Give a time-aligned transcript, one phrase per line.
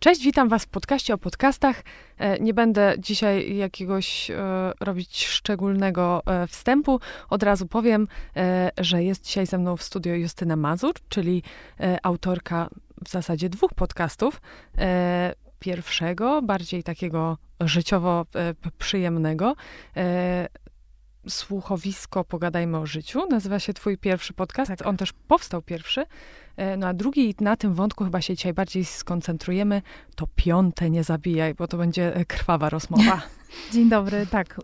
[0.00, 1.82] Cześć, witam Was w podcaście o podcastach.
[2.18, 4.36] E, nie będę dzisiaj jakiegoś e,
[4.80, 7.00] robić szczególnego e, wstępu.
[7.30, 8.08] Od razu powiem,
[8.78, 11.42] że jest dzisiaj ze mną w studio Justyna Mazur, czyli
[12.02, 12.68] autorka
[13.04, 14.40] w zasadzie dwóch podcastów.
[15.58, 18.26] Pierwszego, bardziej takiego życiowo
[18.78, 19.54] przyjemnego,
[21.30, 23.26] słuchowisko Pogadajmy o życiu.
[23.30, 24.68] Nazywa się twój pierwszy podcast.
[24.68, 24.86] Tak.
[24.86, 26.06] On też powstał pierwszy.
[26.56, 29.82] E, no a drugi, na tym wątku chyba się dzisiaj bardziej skoncentrujemy,
[30.16, 33.22] to piąte nie zabijaj, bo to będzie e, krwawa rozmowa.
[33.72, 34.58] Dzień dobry, tak.
[34.58, 34.62] Y,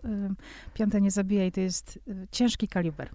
[0.73, 3.09] piąte nie zabijaj to jest y, ciężki kaliber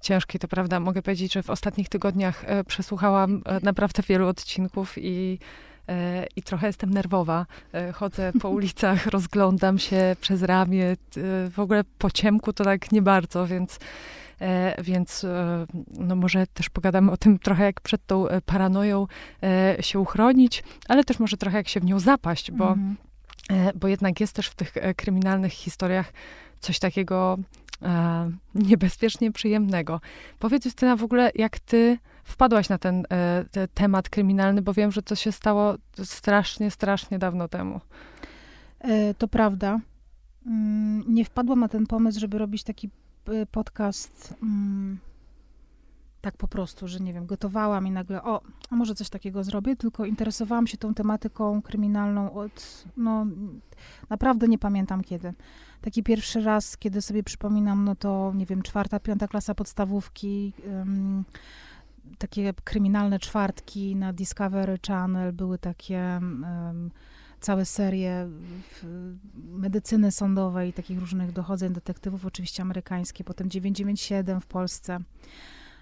[0.00, 0.80] ciężki, to prawda.
[0.80, 5.38] Mogę powiedzieć, że w ostatnich tygodniach e, przesłuchałam naprawdę wielu odcinków i
[6.36, 7.46] i trochę jestem nerwowa.
[7.72, 10.86] E, chodzę po ulicach, rozglądam się przez ramię.
[10.86, 10.96] E,
[11.50, 13.78] w ogóle po ciemku to tak nie bardzo, więc
[14.82, 15.26] więc
[15.90, 19.06] no może też pogadamy o tym trochę, jak przed tą paranoją
[19.80, 22.96] się uchronić, ale też może trochę jak się w nią zapaść, bo, mm.
[23.74, 26.12] bo jednak jest też w tych kryminalnych historiach
[26.60, 27.38] coś takiego
[28.54, 30.00] niebezpiecznie przyjemnego.
[30.38, 34.92] Powiedz Justyna w ogóle, jak ty wpadłaś na ten, e, ten temat kryminalny, bo wiem,
[34.92, 37.80] że to się stało strasznie, strasznie dawno temu.
[38.80, 39.80] E, to prawda.
[40.46, 42.90] Mm, nie wpadłam na ten pomysł, żeby robić taki
[43.28, 44.98] e, podcast mm,
[46.24, 49.76] tak po prostu, że nie wiem, gotowałam i nagle, o, a może coś takiego zrobię,
[49.76, 53.26] tylko interesowałam się tą tematyką kryminalną od, no,
[54.10, 55.34] naprawdę nie pamiętam kiedy.
[55.80, 61.24] Taki pierwszy raz, kiedy sobie przypominam, no to, nie wiem, czwarta, piąta klasa podstawówki, um,
[62.18, 66.90] takie kryminalne czwartki na Discovery Channel, były takie um,
[67.40, 68.28] całe serie
[69.34, 74.98] medycyny sądowej, takich różnych dochodzeń detektywów, oczywiście amerykańskie, potem 997 w Polsce.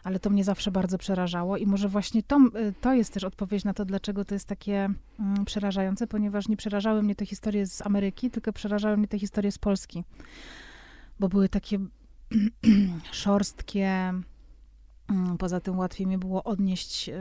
[0.04, 2.40] Ale to mnie zawsze bardzo przerażało i może właśnie to,
[2.80, 7.02] to jest też odpowiedź na to, dlaczego to jest takie um, przerażające, ponieważ nie przerażały
[7.02, 10.04] mnie te historie z Ameryki, tylko przerażały mnie te historie z Polski.
[11.20, 11.78] Bo były takie
[13.12, 14.31] szorstkie, Mm,
[15.38, 17.12] poza tym łatwiej mi było odnieść y,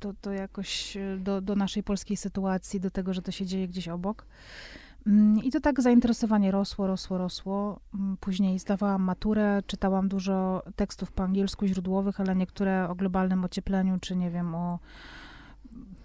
[0.00, 3.68] to, to jakoś y, do, do naszej polskiej sytuacji, do tego, że to się dzieje
[3.68, 4.26] gdzieś obok.
[5.06, 7.80] Mm, I to tak zainteresowanie rosło, rosło, rosło.
[7.94, 13.98] Mm, później zdawałam maturę, czytałam dużo tekstów po angielsku źródłowych, ale niektóre o globalnym ociepleniu,
[14.00, 14.78] czy nie wiem, o.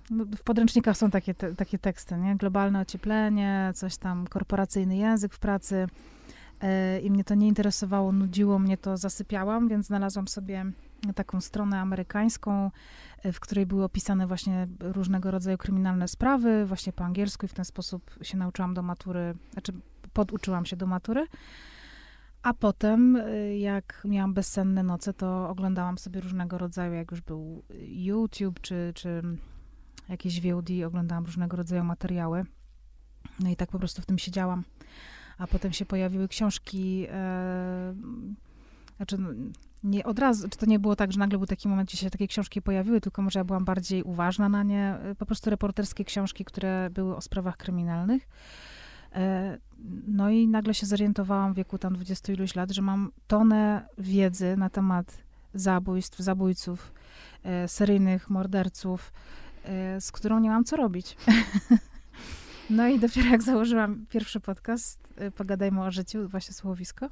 [0.09, 2.35] No, w podręcznikach są takie, te, takie teksty, nie?
[2.35, 5.87] Globalne ocieplenie, coś tam, korporacyjny język w pracy.
[6.61, 10.65] E, i mnie to nie interesowało, nudziło mnie to, zasypiałam, więc znalazłam sobie
[11.15, 12.71] taką stronę amerykańską,
[13.23, 17.53] e, w której były opisane właśnie różnego rodzaju kryminalne sprawy, właśnie po angielsku i w
[17.53, 19.73] ten sposób się nauczyłam do matury, znaczy
[20.13, 21.27] poduczyłam się do matury.
[22.41, 27.63] A potem, e, jak miałam bezsenne noce, to oglądałam sobie różnego rodzaju, jak już był
[27.79, 29.21] YouTube czy, czy
[30.09, 32.45] jakieś VOD, oglądałam różnego rodzaju materiały.
[33.39, 34.63] No i tak po prostu w tym siedziałam
[35.37, 37.93] a potem się pojawiły książki, e,
[38.97, 39.29] znaczy no,
[39.85, 42.09] nie od razu, czy to nie było tak, że nagle był taki moment, gdzie się
[42.09, 46.05] takie książki pojawiły, tylko może ja byłam bardziej uważna na nie, e, po prostu reporterskie
[46.05, 48.27] książki, które były o sprawach kryminalnych.
[49.13, 49.57] E,
[50.07, 54.57] no i nagle się zorientowałam w wieku tam 20 iluś lat, że mam tonę wiedzy
[54.57, 55.17] na temat
[55.53, 56.93] zabójstw, zabójców,
[57.43, 59.11] e, seryjnych morderców,
[59.99, 61.17] z którą nie mam co robić.
[62.69, 67.09] No i dopiero jak założyłam pierwszy podcast, y, Pogadajmy o życiu, właśnie słowisko,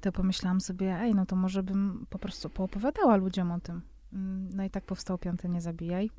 [0.00, 3.82] to pomyślałam sobie, ej, no to może bym po prostu poopowiadała ludziom o tym.
[4.12, 6.10] Mm, no i tak powstał Piąte Nie Zabijaj.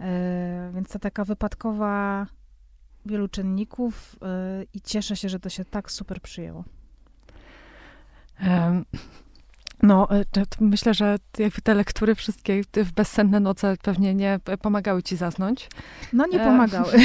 [0.00, 2.26] E, więc to taka wypadkowa
[3.06, 6.64] wielu czynników e, i cieszę się, że to się tak super przyjęło.
[8.46, 8.84] Um.
[9.82, 10.24] No, e,
[10.60, 15.68] myślę, że jakby te lektury wszystkie w bezsenne noce pewnie nie pomagały ci zasnąć.
[16.12, 16.92] No, nie pomagały.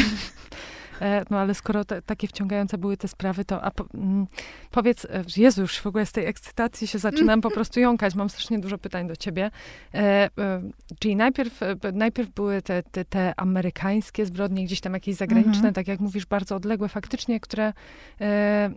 [1.02, 4.28] E, no ale skoro te, takie wciągające były te sprawy, to a po, mm,
[4.72, 8.16] powiedz, e, Jezu, już w ogóle z tej ekscytacji się zaczynam po prostu jąkać.
[8.16, 9.52] Mam strasznie dużo pytań do ciebie.
[9.94, 10.30] E, e,
[11.00, 11.60] czyli najpierw,
[11.94, 15.74] najpierw były te, te, te, amerykańskie zbrodnie, gdzieś tam jakieś zagraniczne, mhm.
[15.74, 17.74] tak jak mówisz, bardzo odległe faktycznie, które
[18.22, 18.70] e,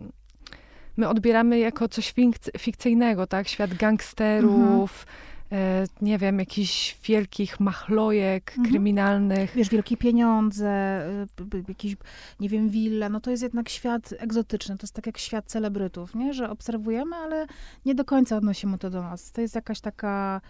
[0.97, 2.13] my odbieramy jako coś
[2.57, 3.47] fikcyjnego, tak?
[3.47, 5.05] Świat gangsterów,
[5.51, 5.83] mhm.
[5.83, 8.69] e, nie wiem, jakichś wielkich machlojek mhm.
[8.69, 9.51] kryminalnych.
[9.55, 11.27] Wiesz, wielkie pieniądze, e,
[11.67, 11.95] jakieś,
[12.39, 16.15] nie wiem, wille, no to jest jednak świat egzotyczny, to jest tak jak świat celebrytów,
[16.15, 16.33] nie?
[16.33, 17.47] Że obserwujemy, ale
[17.85, 19.31] nie do końca odnosimy to do nas.
[19.31, 20.41] To jest jakaś taka,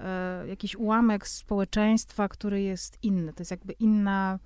[0.00, 3.32] e, jakiś ułamek społeczeństwa, który jest inny.
[3.32, 4.38] To jest jakby inna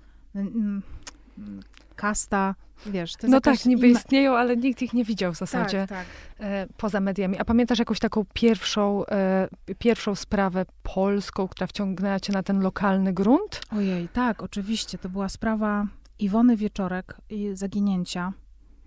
[1.95, 3.13] kasta, wiesz.
[3.27, 3.99] No tak, niby inna...
[3.99, 6.05] istnieją, ale nikt ich nie widział w zasadzie tak, tak.
[6.39, 7.39] E, poza mediami.
[7.39, 9.47] A pamiętasz jakąś taką pierwszą, e,
[9.79, 13.61] pierwszą sprawę polską, która wciągnęła cię na ten lokalny grunt?
[13.71, 14.97] Ojej, tak, oczywiście.
[14.97, 15.87] To była sprawa
[16.19, 18.33] Iwony Wieczorek i zaginięcia.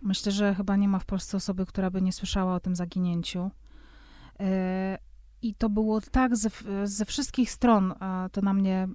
[0.02, 3.50] Myślę, że chyba nie ma w Polsce osoby, która by nie słyszała o tym zaginięciu.
[4.40, 4.98] E,
[5.43, 6.48] I to było tak ze,
[6.84, 7.94] ze wszystkich stron
[8.32, 8.88] to na mnie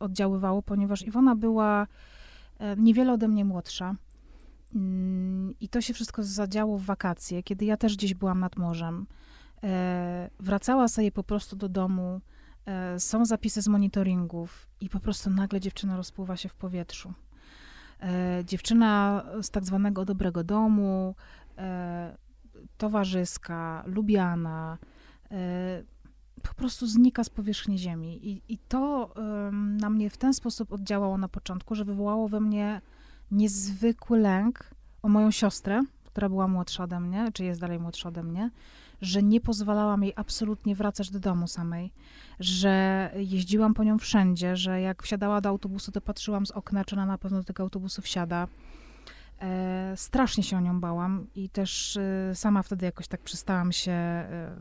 [0.00, 1.86] oddziaływało, ponieważ Iwona była
[2.76, 3.94] niewiele ode mnie młodsza.
[4.74, 9.06] Mm, I to się wszystko zadziało w wakacje, kiedy ja też gdzieś byłam nad morzem.
[10.40, 12.20] Wracała sobie po prostu do domu,
[12.98, 17.12] są zapisy z monitoringów i po prostu nagle dziewczyna rozpływa się w powietrzu.
[18.44, 21.14] Dziewczyna z tak zwanego dobrego domu,
[22.78, 24.78] towarzyska, lubiana,
[25.30, 25.82] e,
[26.42, 28.28] po prostu znika z powierzchni ziemi.
[28.28, 29.14] I, i to
[29.52, 32.80] na mnie w ten sposób oddziałało na początku, że wywołało we mnie
[33.30, 34.70] niezwykły lęk
[35.02, 38.50] o moją siostrę, która była młodsza ode mnie, czy jest dalej młodsza ode mnie,
[39.00, 41.92] że nie pozwalałam jej absolutnie wracać do domu samej,
[42.40, 46.94] że jeździłam po nią wszędzie, że jak wsiadała do autobusu, to patrzyłam z okna, czy
[46.96, 48.48] ona na pewno do tego autobusu wsiada
[49.40, 53.92] E, strasznie się o nią bałam i też e, sama wtedy jakoś tak przestałam się
[53.92, 54.56] e,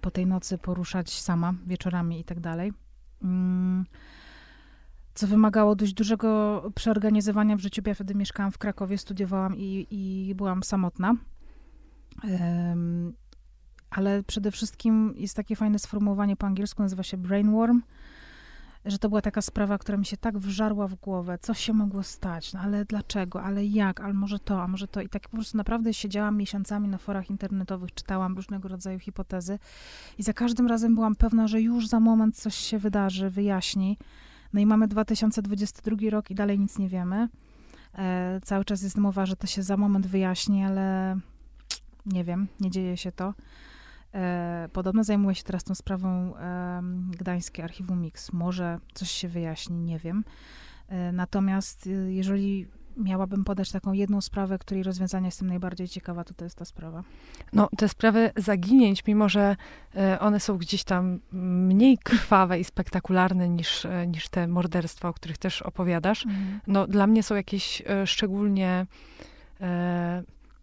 [0.00, 2.72] po tej nocy poruszać sama wieczorami i tak dalej.
[3.22, 3.84] Mm,
[5.14, 10.34] co wymagało dość dużego przeorganizowania w życiu, ja wtedy mieszkałam w Krakowie, studiowałam i, i
[10.34, 11.14] byłam samotna.
[13.90, 17.82] ale przede wszystkim jest takie fajne sformułowanie po angielsku, nazywa się brainworm,
[18.90, 22.02] że to była taka sprawa, która mi się tak wżarła w głowę, co się mogło
[22.02, 25.00] stać, no ale dlaczego, ale jak, ale może to, a może to.
[25.00, 29.58] I tak po prostu naprawdę siedziałam miesiącami na forach internetowych, czytałam różnego rodzaju hipotezy
[30.18, 33.98] i za każdym razem byłam pewna, że już za moment coś się wydarzy, wyjaśni.
[34.52, 37.28] No i mamy 2022 rok i dalej nic nie wiemy.
[37.98, 41.16] E, cały czas jest mowa, że to się za moment wyjaśni, ale
[42.06, 43.34] nie wiem, nie dzieje się to.
[44.14, 48.32] E, podobno zajmuje się teraz tą sprawą e, Gdańskie Archiwum Mix.
[48.32, 50.24] Może coś się wyjaśni, nie wiem.
[50.88, 52.66] E, natomiast y, jeżeli
[52.96, 57.02] miałabym podać taką jedną sprawę, której rozwiązania jestem najbardziej ciekawa, to to jest ta sprawa.
[57.52, 59.56] No, te sprawy zaginięć, mimo że
[60.20, 65.62] one są gdzieś tam mniej krwawe i spektakularne niż, niż te morderstwa, o których też
[65.62, 66.60] opowiadasz, mhm.
[66.66, 68.86] no dla mnie są jakieś szczególnie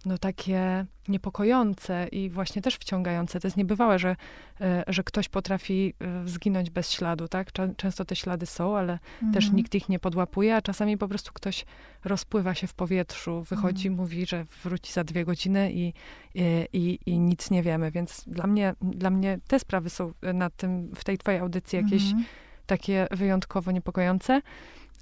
[0.06, 3.40] no takie niepokojące i właśnie też wciągające.
[3.40, 4.16] To jest niebywałe, że,
[4.62, 7.52] e, że ktoś potrafi e, zginąć bez śladu, tak?
[7.78, 9.34] Często te ślady są, ale mhm.
[9.34, 11.66] też nikt ich nie podłapuje, a czasami po prostu ktoś
[12.04, 14.02] rozpływa się w powietrzu, wychodzi, mhm.
[14.02, 15.94] mówi, że wróci za dwie godziny i,
[16.36, 17.92] i, i, i, nic nie wiemy.
[17.92, 22.04] Więc dla mnie, dla mnie te sprawy są na tym, w tej twojej audycji jakieś
[22.04, 22.26] mhm.
[22.66, 24.42] takie wyjątkowo niepokojące.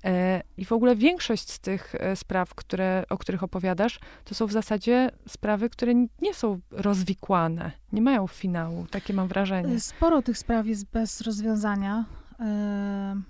[0.03, 4.47] E, I w ogóle większość z tych e, spraw, które, o których opowiadasz, to są
[4.47, 8.87] w zasadzie sprawy, które nie są rozwikłane, nie mają finału.
[8.91, 9.79] Takie mam wrażenie.
[9.79, 12.05] Sporo tych spraw jest bez rozwiązania.
[12.39, 13.21] E,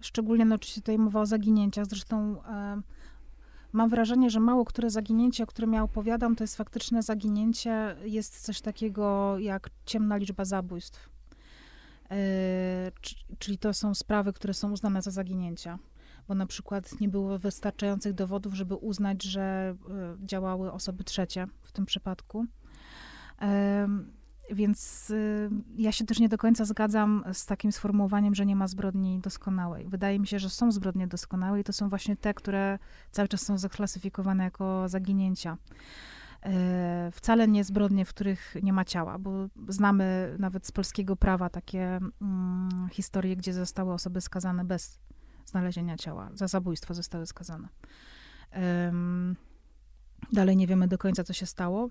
[0.00, 1.86] szczególnie, no oczywiście tutaj mowa o zaginięciach.
[1.86, 2.36] Zresztą
[3.72, 7.96] mam wrażenie, że mało które zaginięcie, o którym ja opowiadam, to jest faktyczne zaginięcie.
[8.04, 11.08] Jest coś takiego jak ciemna liczba zabójstw.
[13.38, 15.78] Czyli to są sprawy, które są uznane za zaginięcia
[16.28, 19.76] bo na przykład nie było wystarczających dowodów, żeby uznać, że
[20.20, 22.46] e, działały osoby trzecie w tym przypadku.
[24.50, 28.68] Więc y, ja się też nie do końca zgadzam z takim sformułowaniem, że nie ma
[28.68, 29.86] zbrodni doskonałej.
[29.88, 32.78] Wydaje mi się, że są zbrodnie doskonałe i to są właśnie te, które
[33.10, 35.56] cały czas są zaklasyfikowane jako zaginięcia.
[36.42, 41.50] E, wcale nie zbrodnie, w których nie ma ciała, bo znamy nawet z polskiego prawa
[41.50, 44.98] takie mm, historie, gdzie zostały osoby skazane bez
[45.46, 46.30] znalezienia ciała.
[46.34, 47.68] Za zabójstwo zostały skazane.
[48.86, 49.36] Um,
[50.32, 51.90] dalej nie wiemy do końca, co się stało,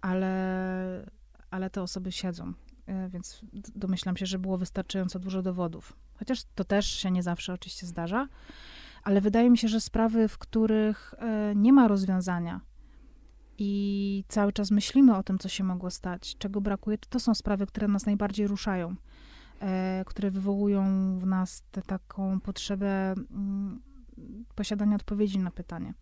[0.00, 1.10] ale,
[1.50, 2.52] ale te osoby siedzą,
[2.86, 3.40] e, więc
[3.74, 5.92] domyślam się, że było wystarczająco dużo dowodów.
[6.14, 8.28] Chociaż to też się nie zawsze oczywiście zdarza,
[9.02, 12.60] ale wydaje mi się, że sprawy, w których e, nie ma rozwiązania
[13.58, 17.34] i cały czas myślimy o tym, co się mogło stać, czego brakuje, to, to są
[17.34, 18.96] sprawy, które nas najbardziej ruszają.
[19.60, 20.84] E, które wywołują
[21.18, 23.80] w nas tę taką potrzebę mm,
[24.54, 25.94] posiadania odpowiedzi na pytanie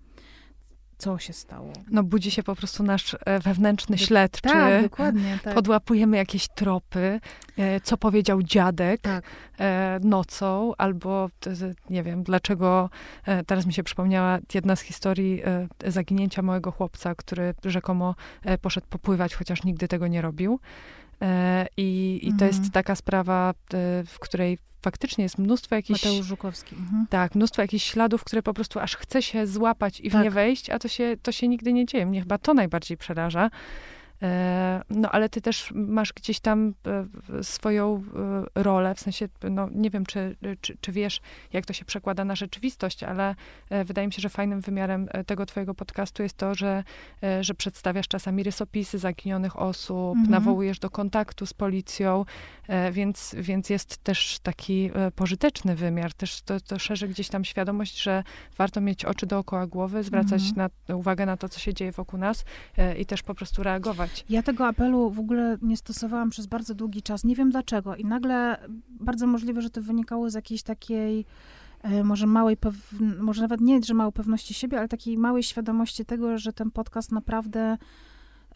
[0.99, 1.73] co się stało.
[1.91, 4.43] No budzi się po prostu nasz e, wewnętrzny śledczy.
[4.43, 5.39] Tak, dokładnie.
[5.45, 5.55] Tak.
[5.55, 7.21] Podłapujemy jakieś tropy,
[7.57, 9.25] e, co powiedział dziadek tak.
[10.01, 11.31] nocą, albo
[11.91, 12.91] nie wiem, dlaczego,
[13.47, 15.43] teraz mi się przypomniała jedna z historii
[15.87, 18.15] zaginięcia małego chłopca, który rzekomo
[18.63, 20.61] poszedł popływać, chociaż nigdy tego nie robił.
[21.23, 22.73] E, I, i to jest Mhm.
[22.73, 23.55] taka sprawa, e,
[24.07, 26.05] w której faktycznie jest mnóstwo jakichś...
[26.05, 26.75] Mateusz Żukowski.
[26.77, 27.07] Mhm.
[27.11, 30.25] Tak, mnóstwo jakichś śladów, które po prostu aż chce się złapać i w Tak.
[30.25, 32.07] nie wejść, a to się, to się nigdy nie dzieje.
[32.07, 33.51] Mnie chyba to najbardziej przeraża.
[34.23, 36.75] E, No, ale ty też masz gdzieś tam
[37.39, 38.03] e, swoją
[38.57, 41.21] e, rolę, w sensie, no, nie wiem, czy, czy, czy wiesz,
[41.53, 43.35] jak to się przekłada na rzeczywistość, ale
[43.85, 46.85] wydaje mi się, że fajnym wymiarem tego twojego podcastu jest to, że,
[47.41, 50.31] że przedstawiasz czasami rysopisy zaginionych osób, Mhm.
[50.31, 52.25] nawołujesz do kontaktu z policją,
[52.93, 58.23] więc, więc jest też taki pożyteczny wymiar, też to, to szerzy gdzieś tam świadomość, że
[58.57, 60.71] warto mieć oczy dookoła głowy, zwracać Mhm.
[60.89, 62.45] na, uwagę na to, co się dzieje wokół nas
[62.99, 64.08] i też po prostu reagować.
[64.29, 67.25] Ja tego apelu w ogóle nie stosowałam przez bardzo długi czas.
[67.25, 67.97] Nie wiem dlaczego.
[67.97, 71.25] I nagle bardzo możliwe, że to wynikało z jakiejś takiej
[71.83, 72.57] e, może małej,
[73.21, 77.13] może nawet nie, że małej pewności siebie, ale takiej małej świadomości tego, że ten podcast
[77.13, 77.79] naprawdę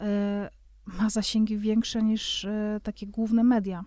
[0.01, 0.49] e,
[0.85, 3.83] ma zasięgi większe niż e, takie główne media.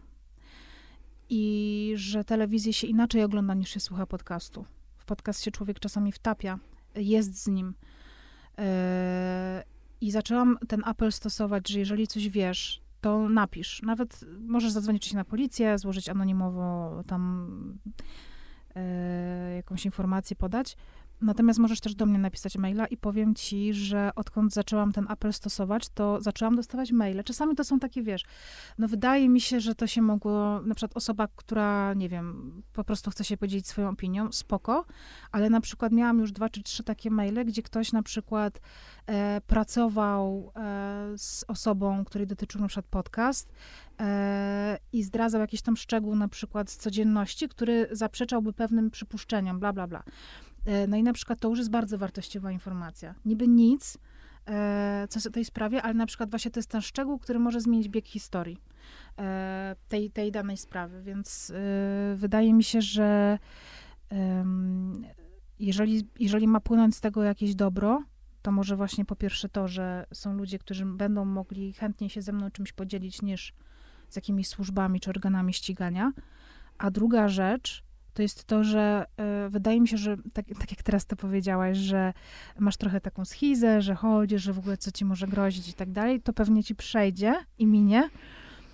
[1.30, 4.64] I że telewizję się inaczej ogląda niż się słucha podcastu.
[4.96, 6.58] W podcast się człowiek czasami wtapia,
[6.94, 7.74] jest z nim.
[10.00, 13.82] I zaczęłam ten apel stosować, że jeżeli coś wiesz, to napisz.
[13.82, 17.78] Nawet możesz zadzwonić na policję, złożyć anonimowo tam
[18.74, 20.76] e, jakąś informację podać.
[21.20, 25.32] Natomiast możesz też do mnie napisać maila i powiem ci, że odkąd zaczęłam ten apel
[25.32, 27.24] stosować, to zaczęłam dostawać maile.
[27.24, 28.24] Czasami to są takie, wiesz,
[28.78, 32.84] no wydaje mi się, że to się mogło, na przykład osoba, która, nie wiem, po
[32.84, 34.84] prostu chce się podzielić swoją opinią, spoko,
[35.32, 38.60] ale na przykład miałam już dwa czy trzy takie maile, gdzie ktoś na przykład
[39.06, 43.52] e, pracował e, z osobą, której dotyczył na przykład podcast
[44.00, 49.72] e, i zdradzał jakiś tam szczegół na przykład z codzienności, który zaprzeczałby pewnym przypuszczeniom, bla,
[49.72, 50.02] bla, bla.
[50.66, 53.14] E, no i na przykład to już jest bardzo wartościowa informacja.
[53.24, 53.98] Niby nic,
[54.46, 57.60] e, co w tej sprawie, ale na przykład właśnie to jest ten szczegół, który może
[57.60, 58.58] zmienić bieg historii
[59.18, 61.52] e, tej, tej danej sprawy, więc
[62.14, 63.38] wydaje mi się, że
[65.58, 68.02] jeżeli, jeżeli ma płynąć z tego jakieś dobro,
[68.42, 72.32] to może właśnie po pierwsze to, że są ludzie, którzy będą mogli chętniej się ze
[72.32, 73.52] mną czymś podzielić niż
[74.08, 76.12] z jakimiś służbami czy organami ścigania.
[76.78, 77.85] A druga rzecz
[78.16, 81.78] to jest to, że e, wydaje mi się, że tak, tak jak teraz to powiedziałaś,
[81.78, 82.12] że
[82.58, 85.92] masz trochę taką schizę, że chodzisz, że w ogóle co ci może grozić i tak
[85.92, 88.10] dalej, to pewnie ci przejdzie i minie.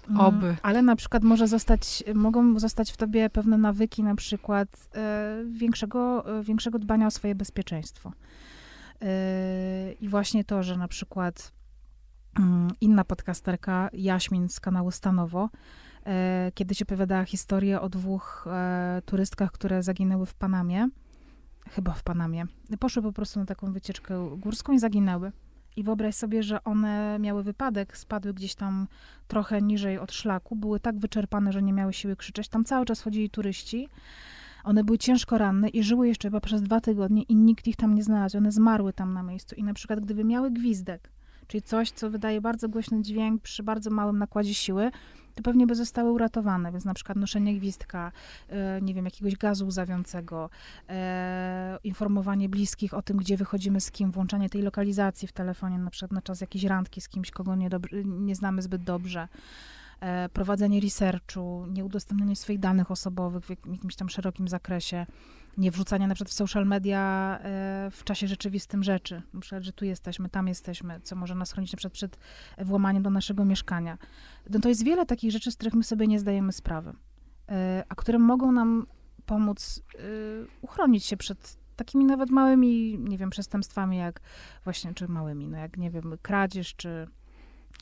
[0.08, 0.56] Mm, Oby.
[0.62, 6.38] Ale na przykład może zostać, mogą zostać w tobie pewne nawyki, na przykład e, większego,
[6.38, 8.12] e, większego dbania o swoje bezpieczeństwo.
[10.00, 11.52] I właśnie to, że na przykład
[12.38, 15.48] mm, inna podcasterka, Jaśmin z kanału Stanowo,
[16.54, 20.88] kiedyś opowiadała historię o dwóch e, turystkach, które zaginęły w Panamie,
[21.70, 22.44] chyba w Panamie.
[22.80, 25.32] Poszły po prostu na taką wycieczkę górską i zaginęły.
[25.76, 28.88] I wyobraź sobie, że one miały wypadek, spadły gdzieś tam
[29.28, 32.48] trochę niżej od szlaku, były tak wyczerpane, że nie miały siły krzyczeć.
[32.48, 33.88] Tam cały czas chodzili turyści.
[34.64, 37.94] One były ciężko ranne i żyły jeszcze chyba przez dwa tygodnie i nikt ich tam
[37.94, 38.38] nie znalazł.
[38.38, 39.54] One zmarły tam na miejscu.
[39.54, 41.10] I na przykład gdyby miały gwizdek,
[41.46, 44.90] czyli coś, co wydaje bardzo głośny dźwięk przy bardzo małym nakładzie siły,
[45.34, 46.72] to pewnie by zostały uratowane.
[46.72, 48.12] Więc na przykład noszenie gwizdka,
[48.48, 50.50] e, nie wiem, jakiegoś gazu łzawiącego,
[50.88, 55.90] e, informowanie bliskich o tym, gdzie wychodzimy z kim, włączanie tej lokalizacji w telefonie, na
[55.90, 57.70] przykład na czas jakiejś randki z kimś, kogo nie,
[58.04, 59.28] nie znamy zbyt dobrze.
[60.00, 65.06] E, prowadzenie researchu, nieudostępnianie swoich danych osobowych w jak- jakimś tam szerokim zakresie,
[65.56, 69.72] nie wrzucanie na przykład w social media e, w czasie rzeczywistym rzeczy, na przykład, że
[69.72, 72.18] tu jesteśmy, tam jesteśmy, co może nas chronić na przykład przed
[72.58, 73.98] włamaniem do naszego mieszkania.
[74.50, 76.92] No to jest wiele takich rzeczy, z których my sobie nie zdajemy sprawy,
[77.48, 78.86] e, a które mogą nam
[79.26, 79.98] pomóc e,
[80.62, 84.20] uchronić się przed takimi nawet małymi, nie wiem, przestępstwami, jak
[84.64, 87.08] właśnie, czy małymi, no jak, nie wiem, kradzież, czy,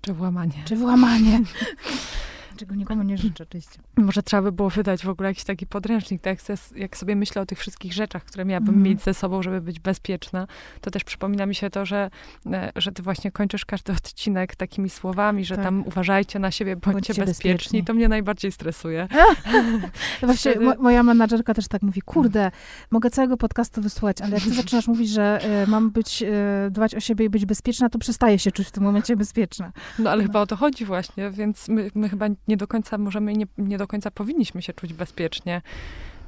[0.00, 0.62] Czy włamanie.
[0.65, 1.41] czy włamanie.
[2.61, 3.79] Czego nikomu nie życzę, oczywiście.
[3.97, 6.38] Może trzeba by było wydać w ogóle jakiś taki podręcznik, tak?
[6.76, 8.85] Jak sobie myślę o tych wszystkich rzeczach, które miałabym Mhm.
[8.85, 10.47] mieć ze sobą, żeby być bezpieczna,
[10.81, 12.11] to też przypomina mi się to, że,
[12.52, 15.64] e, że ty właśnie kończysz każdy odcinek takimi słowami, że Tak.
[15.64, 17.52] tam uważajcie na siebie, bądźcie, Bądźcie bezpieczni.
[17.52, 17.85] bezpieczni.
[17.85, 19.09] To mnie najbardziej stresuje.
[20.23, 22.50] Właśnie Wtedy- mo- moja menadżerka też tak mówi, kurde,
[22.90, 26.26] mogę całego podcastu wysłuchać, ale jak ty zaczynasz mówić, że e, mam być, e,
[26.71, 29.73] dbać o siebie i być bezpieczna, to przestaję się czuć w tym momencie bezpieczna.
[29.99, 30.29] No ale No.
[30.29, 33.47] chyba o to chodzi właśnie, więc my, my chyba nie do końca możemy i nie,
[33.59, 35.62] nie do końca powinniśmy się czuć bezpiecznie.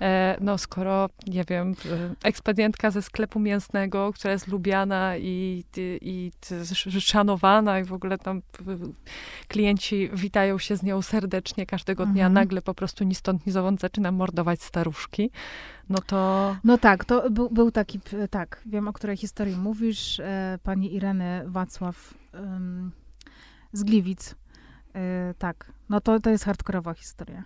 [0.01, 6.33] E, no skoro, nie wiem, e, ekspedientka ze sklepu mięsnego, która jest lubiana i, i,
[6.93, 8.43] i szanowana i w ogóle tam
[9.49, 12.33] klienci witają się z nią serdecznie każdego dnia, Mhm.
[12.33, 15.31] nagle po prostu ni stąd, ni zowąd zaczyna mordować staruszki,
[15.89, 16.57] no to...
[16.65, 18.01] No tak, to był, był taki,
[18.31, 22.15] tak, wiem o której historii mówisz, e, pani Ireny Wacław
[23.73, 24.35] z Gliwic.
[24.95, 27.45] Yy, tak, no to, to jest hardkorowa historia.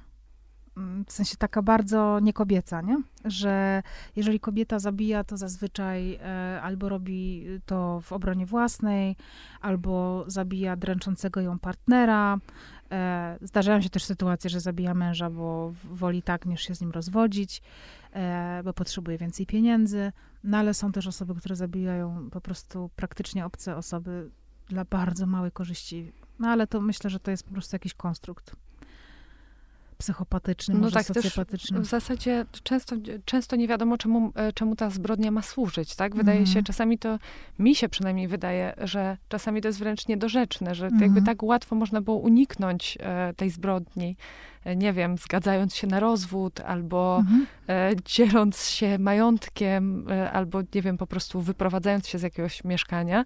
[0.77, 3.03] Mm, w sensie taka bardzo niekobieca, nie?
[3.25, 3.83] Że
[4.17, 9.17] jeżeli kobieta zabija, to zazwyczaj e, albo robi to w obronie własnej,
[9.61, 12.39] albo zabija dręczącego ją partnera.
[12.91, 16.91] E, zdarzają się też sytuacje, że zabija męża, bo woli tak, niż się z nim
[16.91, 17.63] rozwodzić,
[18.65, 20.13] bo potrzebuje więcej pieniędzy.
[20.45, 24.31] No ale są też osoby, które zabijają po prostu praktycznie obce osoby
[24.69, 26.13] dla bardzo małej korzyści.
[26.39, 28.57] No ale to myślę, że to jest po prostu jakiś konstrukt
[29.99, 31.81] psychopatyczny, no może tak, socjopatyczny.
[31.81, 36.17] w zasadzie często, często nie wiadomo, czemu, e, czemu ta zbrodnia ma służyć, tak?
[36.17, 36.47] Wydaje mm.
[36.47, 37.19] się, czasami to,
[37.59, 41.01] mi się przynajmniej wydaje, że czasami to jest wręcz niedorzeczne, że mm.
[41.01, 44.17] jakby tak łatwo można było uniknąć e, tej zbrodni,
[44.65, 47.47] e, nie wiem, zgadzając się na rozwód, albo mm.
[47.69, 53.25] e, dzieląc się majątkiem, e, albo, nie wiem, po prostu wyprowadzając się z jakiegoś mieszkania.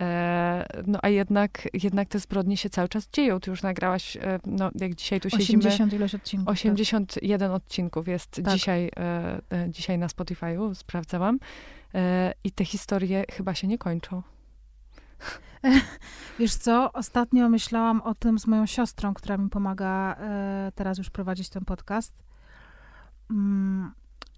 [0.00, 3.40] E, no a jednak, jednak te zbrodnie się cały czas dzieją.
[3.40, 5.58] Ty już nagrałaś, e, no jak dzisiaj tu siedzimy...
[5.58, 6.48] 80 ilość odcinków.
[6.48, 7.56] 81 tak.
[7.56, 8.54] odcinków jest tak.
[8.54, 11.38] dzisiaj, e, dzisiaj na Spotify'u, sprawdzałam.
[12.44, 14.22] I te historie chyba się nie kończą.
[16.38, 20.16] Wiesz co, ostatnio myślałam o tym z moją siostrą, która mi pomaga
[20.74, 22.14] teraz już prowadzić ten podcast.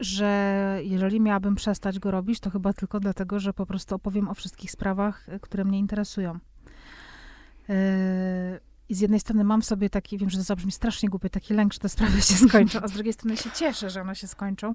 [0.00, 4.34] Że jeżeli miałabym przestać go robić, to chyba tylko dlatego, że po prostu opowiem o
[4.34, 6.38] wszystkich sprawach, y, które mnie interesują.
[7.68, 7.74] Yy,
[8.88, 11.72] I z jednej strony mam sobie taki, wiem, że to zabrzmi strasznie głupie, taki lęk,
[11.72, 14.74] że te sprawy się skończą, a z drugiej strony się cieszę, że one się skończą,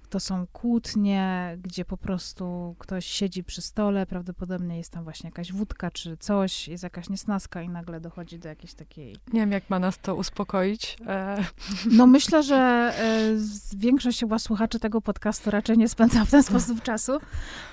[0.09, 5.53] to są kłótnie, gdzie po prostu ktoś siedzi przy stole, prawdopodobnie jest tam właśnie jakaś
[5.53, 9.17] wódka czy coś, jest jakaś niesnaska i nagle dochodzi do jakiejś takiej...
[9.33, 10.97] Nie wiem, jak ma nas to uspokoić.
[11.07, 11.45] E...
[11.91, 16.83] No myślę, że e, większość chyba słuchaczy tego podcastu raczej nie spędza w ten sposób
[16.83, 17.19] czasu.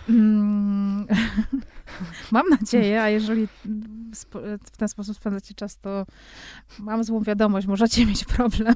[0.09, 1.07] Mm.
[2.31, 3.47] Mam nadzieję, a jeżeli
[4.63, 6.05] w ten sposób spędzacie czas, to
[6.79, 8.75] mam złą wiadomość, możecie mieć problem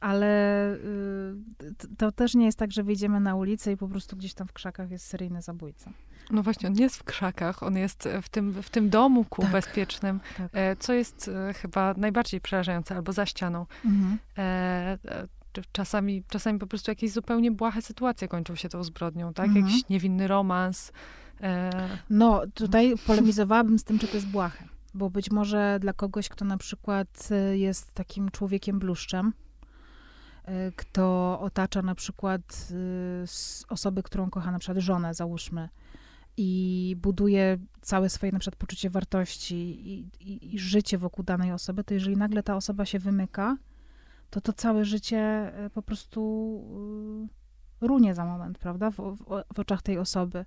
[0.00, 4.34] ale y, to też nie jest tak, że wyjdziemy na ulicę i po prostu gdzieś
[4.34, 5.90] tam w krzakach jest seryjny zabójca.
[6.30, 9.50] No właśnie, on nie jest w krzakach, on jest w tym, w tym domku tak,
[9.52, 10.50] bezpiecznym, tak.
[10.52, 13.66] E, co jest e, chyba najbardziej przerażające, albo za ścianą.
[13.84, 14.18] Mhm.
[14.38, 14.98] E,
[15.72, 19.46] czasami, czasami po prostu jakieś zupełnie błahe sytuacje kończą się tą zbrodnią, tak?
[19.46, 19.66] Mhm.
[19.66, 20.92] Jakiś niewinny romans.
[22.10, 24.64] No, tutaj polemizowałabym z tym, czy to jest błahe.
[24.94, 29.32] Bo być może dla kogoś, kto na przykład jest takim człowiekiem bluszczem,
[30.76, 33.24] kto otacza na przykład y,
[33.68, 35.68] osoby, którą kocha, na przykład żonę, załóżmy,
[36.36, 41.84] i buduje całe swoje na przykład poczucie wartości i, i, i życie wokół danej osoby,
[41.84, 43.56] to jeżeli nagle ta osoba się wymyka,
[44.30, 46.20] to to całe życie e, po prostu
[47.82, 50.44] y, runie za moment, prawda, w, w, w oczach tej osoby.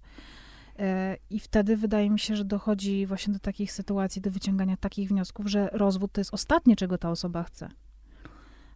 [1.30, 5.48] I wtedy wydaje mi się, że dochodzi właśnie do takich sytuacji, do wyciągania takich wniosków,
[5.48, 7.70] że rozwód to jest ostatnie, czego ta osoba chce.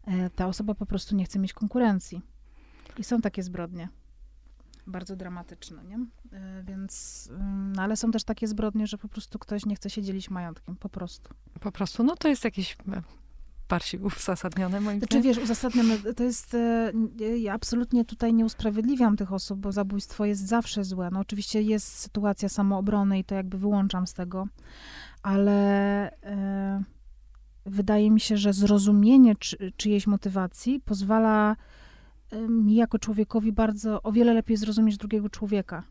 [0.07, 2.21] E, ta osoba po prostu nie chce mieć konkurencji.
[2.97, 3.89] I są takie zbrodnie.
[4.87, 5.95] Bardzo dramatyczne, nie?
[6.33, 9.89] E, więc, mm, no ale są też takie zbrodnie, że po prostu ktoś nie chce
[9.89, 11.33] się dzielić majątkiem, po prostu.
[11.61, 13.01] Po prostu, no to jest jakieś e,
[13.69, 16.57] bardziej uzasadnione, moim znaczy, wiesz, uzasadnione, to jest,
[17.37, 21.09] ja absolutnie tutaj nie usprawiedliwiam tych osób, bo zabójstwo jest zawsze złe.
[21.11, 24.47] No oczywiście jest sytuacja samoobrony i to jakby wyłączam z tego,
[25.23, 26.11] ale
[27.67, 31.55] wydaje mi się, że zrozumienie czy, czyjejś motywacji pozwala
[32.49, 35.83] mi jako człowiekowi bardzo o wiele lepiej zrozumieć drugiego człowieka.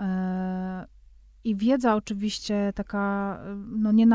[0.00, 0.86] E,
[1.44, 4.06] I wiedza oczywiście taka, no nie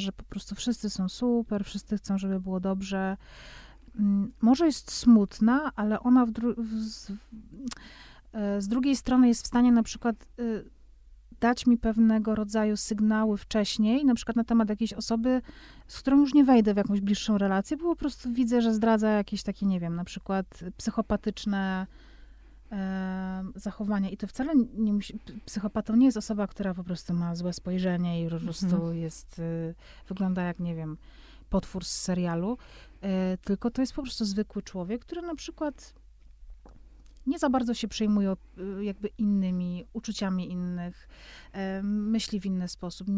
[0.00, 3.16] że po prostu wszyscy są super, wszyscy chcą, żeby było dobrze.
[3.98, 6.30] Mm, może jest smutna, ale ona w
[6.76, 7.12] z,
[8.32, 10.70] e, z drugiej strony jest w stanie na przykład y,
[11.40, 15.42] dać mi pewnego rodzaju sygnały wcześniej, na przykład na temat jakiejś osoby,
[15.86, 19.10] z którą już nie wejdę w jakąś bliższą relację, bo po prostu widzę, że zdradza
[19.10, 21.86] jakieś takie, nie wiem, na przykład psychopatyczne
[22.72, 24.10] e, zachowania.
[24.10, 28.24] I to wcale nie musi, psychopatą nie jest osoba, która po prostu ma złe spojrzenie
[28.24, 28.96] i po prostu mhm.
[28.96, 29.74] jest, y,
[30.08, 30.96] wygląda jak, nie wiem,
[31.50, 32.58] potwór z serialu,
[33.02, 35.94] e, tylko to jest po prostu zwykły człowiek, który na przykład
[37.26, 41.08] nie za bardzo się przejmuje y, jakby innymi, uczuciami innych,
[41.52, 43.08] e, myśli w inny sposób,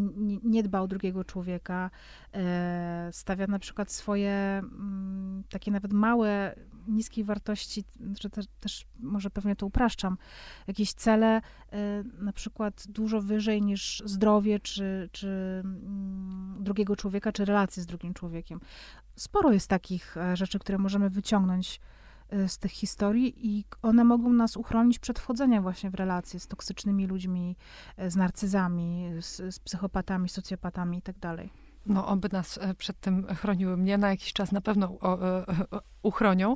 [0.45, 1.91] nie, dba o drugiego człowieka,
[2.33, 6.55] e, stawia na przykład swoje mm, takie nawet małe,
[6.89, 7.85] niskiej wartości,
[8.21, 10.19] że też, też może pewnie to upraszczam,
[10.67, 11.43] jakieś cele e,
[12.19, 15.29] na przykład dużo wyżej niż zdrowie, czy, czy
[15.65, 18.61] mm, drugiego człowieka, czy relacje z drugim człowiekiem.
[19.17, 21.81] Sporo jest takich rzeczy, które możemy wyciągnąć
[22.49, 27.07] z tych historii i one mogą nas uchronić przed wchodzeniem właśnie w relacje z toksycznymi
[27.07, 27.57] ludźmi,
[28.03, 31.21] y, z narcyzami, z, z psychopatami, socjopatami itd.
[31.21, 33.77] Tak no, oby nas e, przed tym chroniły.
[33.77, 35.45] Mnie na jakiś czas na pewno e,
[36.03, 36.55] uchronią.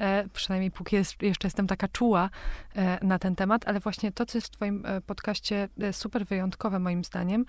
[0.00, 2.30] E, przynajmniej póki jest, jeszcze jestem taka czuła
[3.02, 7.44] na ten temat, ale właśnie to, co jest w twoim podcaście super wyjątkowe moim zdaniem,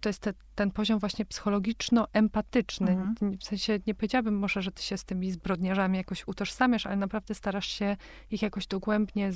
[0.00, 2.90] to jest te, ten poziom właśnie psychologiczno-empatyczny.
[2.90, 3.38] Mhm.
[3.38, 7.34] W sensie nie powiedziałabym może, że ty się z tymi zbrodniarzami jakoś utożsamiasz, ale naprawdę
[7.34, 7.96] starasz się
[8.30, 9.30] ich jakoś dogłębnie,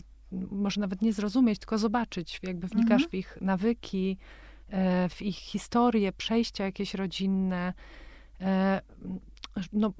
[0.50, 3.10] może nawet nie zrozumieć, tylko zobaczyć, jakby wnikasz mhm.
[3.10, 4.18] w ich nawyki,
[4.68, 7.72] E, w ich historię, przejścia jakieś rodzinne.
[8.40, 8.80] E,
[9.72, 9.92] no,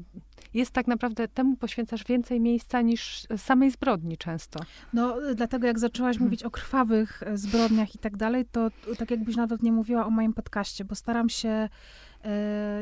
[0.55, 4.61] jest tak naprawdę, temu poświęcasz więcej miejsca niż samej zbrodni często.
[4.92, 6.27] No, dlatego jak zaczęłaś hmm.
[6.27, 10.11] mówić o krwawych e, zbrodniach i tak dalej, to tak jakbyś nawet nie mówiła o
[10.11, 11.68] moim podcaście, bo staram się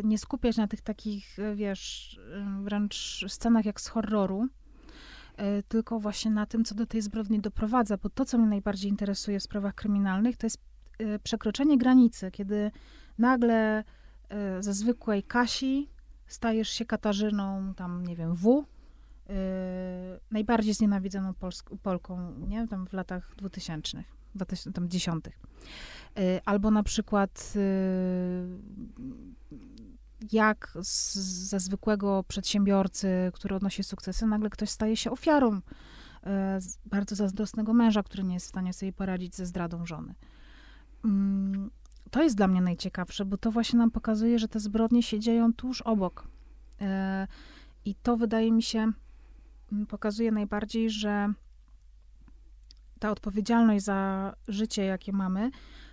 [0.05, 2.19] nie skupiać na tych takich, wiesz,
[2.63, 4.49] wręcz scenach jak z horroru,
[5.69, 9.41] tylko właśnie na tym, co do tej zbrodni doprowadza, bo to, co mnie najbardziej interesuje
[9.41, 10.59] w sprawach kryminalnych, to jest
[11.01, 12.71] Y, przekroczenie granicy, kiedy
[13.19, 13.85] nagle y,
[14.61, 15.89] ze zwykłej Kasi
[16.27, 19.33] stajesz się Katarzyną, tam nie wiem, W, y,
[20.31, 22.69] najbardziej znienawidzoną Polsk- Polką, nie?
[22.69, 24.05] Tam w latach 2000,
[24.75, 25.39] tam dziesiątych.
[26.45, 27.55] Albo na przykład
[30.33, 31.15] jak z,
[31.49, 35.61] ze zwykłego przedsiębiorcy, który odnosi sukcesy, nagle ktoś staje się ofiarą
[36.87, 40.15] bardzo zazdrosnego męża, który nie jest w stanie sobie poradzić ze zdradą żony.
[42.15, 45.53] To jest dla mnie najciekawsze, bo to właśnie nam pokazuje, że te zbrodnie się dzieją
[45.53, 46.29] tuż obok.
[46.81, 47.27] E,
[47.85, 48.93] I to wydaje mi się
[49.73, 51.33] mm, pokazuje najbardziej, że
[52.99, 55.51] ta odpowiedzialność za życie, jakie mamy,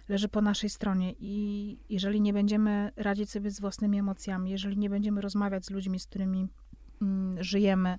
[0.09, 1.13] leży po naszej stronie.
[1.19, 5.99] I jeżeli nie będziemy radzić sobie z własnymi emocjami, jeżeli nie będziemy rozmawiać z ludźmi,
[5.99, 6.47] z którymi
[7.01, 7.97] mm, żyjemy,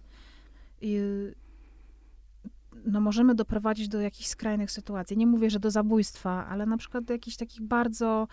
[2.87, 5.17] no możemy doprowadzić do jakichś skrajnych sytuacji.
[5.17, 8.29] Nie mówię, że do zabójstwa, ale na przykład do jakichś takich bardzo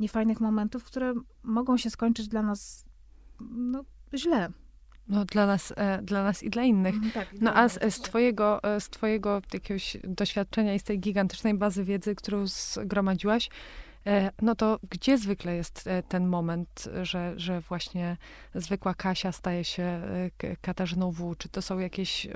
[0.00, 2.84] niefajnych momentów, które mogą się skończyć dla nas
[3.40, 4.48] no, źle.
[5.08, 6.94] No, dla nas, e, dla nas i dla innych.
[6.94, 11.00] Mhm, tak, no a z, z, twojego, e, z twojego jakiegoś doświadczenia i z tej
[11.00, 13.83] gigantycznej bazy wiedzy, którą zgromadziłaś, E,
[14.42, 18.16] no to gdzie zwykle jest e, ten moment, że, że właśnie
[18.54, 21.36] zwykła Kasia staje się e, Katarzyną W?
[21.36, 22.26] Czy to są jakieś,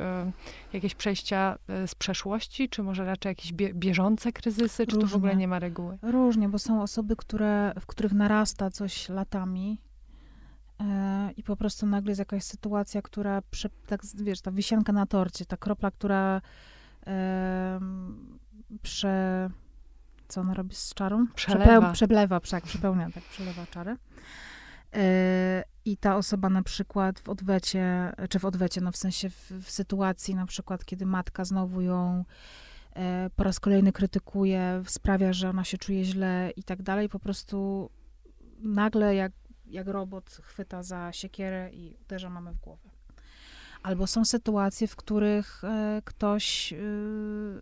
[0.72, 5.09] jakieś przejścia z przeszłości, czy może raczej jakieś bieżące kryzysy, czy Różnie.
[5.09, 5.98] tu w ogóle nie ma reguły?
[6.02, 9.78] Różnie, bo są osoby, które, w których narasta coś latami,
[11.37, 13.42] i po prostu nagle jest jakaś sytuacja, która,
[13.87, 16.40] tak wiesz, ta wisienka na torcie, ta kropla, która
[17.07, 17.81] e,
[18.83, 19.50] prze,
[20.28, 21.26] co ona robi z czarą?
[21.34, 21.92] Przelewa.
[21.92, 23.96] przeplewa, tak, przepełnia, tak, przelewa czary.
[24.94, 29.50] E, I ta osoba na przykład w odwecie, czy w odwecie, no w sensie w,
[29.50, 32.24] w sytuacji na przykład, kiedy matka znowu ją
[32.96, 37.18] e, po raz kolejny krytykuje, sprawia, że ona się czuje źle i tak dalej, po
[37.18, 37.90] prostu
[38.58, 39.32] nagle jak,
[39.66, 42.90] jak robot chwyta za siekierę i uderza mamy w głowę.
[43.82, 47.60] Albo są sytuacje, w których e, ktoś y,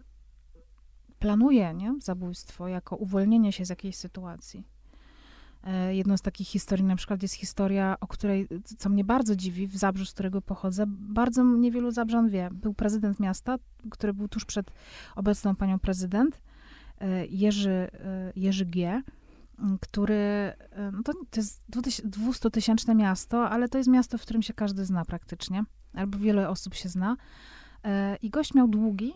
[1.19, 1.95] planuje nie?
[2.03, 4.65] zabójstwo jako uwolnienie się z jakiejś sytuacji.
[5.67, 8.49] E, jedną z takich historii na przykład jest historia, o której,
[8.79, 12.49] co mnie bardzo dziwi, w Zabrzu, z którego pochodzę, bardzo niewielu Zabrzan wie.
[12.53, 13.57] Był prezydent miasta,
[13.91, 14.71] który był tuż przed
[15.17, 16.41] obecną panią prezydent,
[16.99, 19.03] e, Jerzy, e, Jerzy G.,
[19.81, 20.53] który,
[20.93, 21.63] no to, to jest
[22.11, 26.75] 200-tysięczne miasto, ale to jest miasto, w którym się każdy zna praktycznie, albo wiele osób
[26.75, 27.17] się zna.
[28.23, 29.15] I gość miał długi,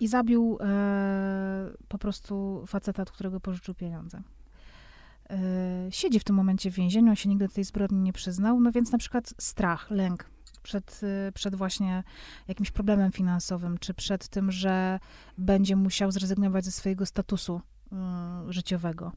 [0.00, 4.22] i zabił e, po prostu faceta, od którego pożyczył pieniądze.
[5.30, 5.38] E,
[5.90, 8.72] siedzi w tym momencie w więzieniu, on się nigdy do tej zbrodni nie przyznał, no
[8.72, 10.30] więc na przykład strach, lęk
[10.66, 12.04] przed, e, przed właśnie
[12.48, 15.00] jakimś problemem finansowym, czy przed tym, że
[15.38, 17.60] będzie musiał zrezygnować ze swojego statusu
[18.48, 19.12] y, życiowego.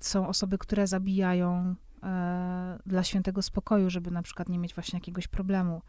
[0.00, 1.74] Są osoby, które zabijają e,
[2.86, 5.82] dla świętego spokoju, żeby na przykład nie mieć właśnie jakiegoś problemu.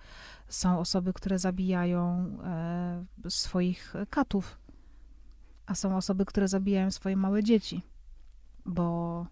[0.48, 4.60] Są osoby, które zabijają e, swoich katów,
[5.66, 7.82] a są osoby, które zabijają swoje małe dzieci,
[8.66, 9.26] bo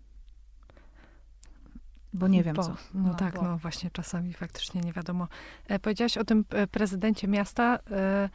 [2.13, 2.69] bo nie wiem bo, co.
[2.93, 3.41] No, no tak, bo.
[3.41, 5.27] no właśnie czasami faktycznie nie wiadomo.
[5.67, 7.79] E, powiedziałaś o tym e, prezydencie miasta.
[7.91, 8.29] E, e,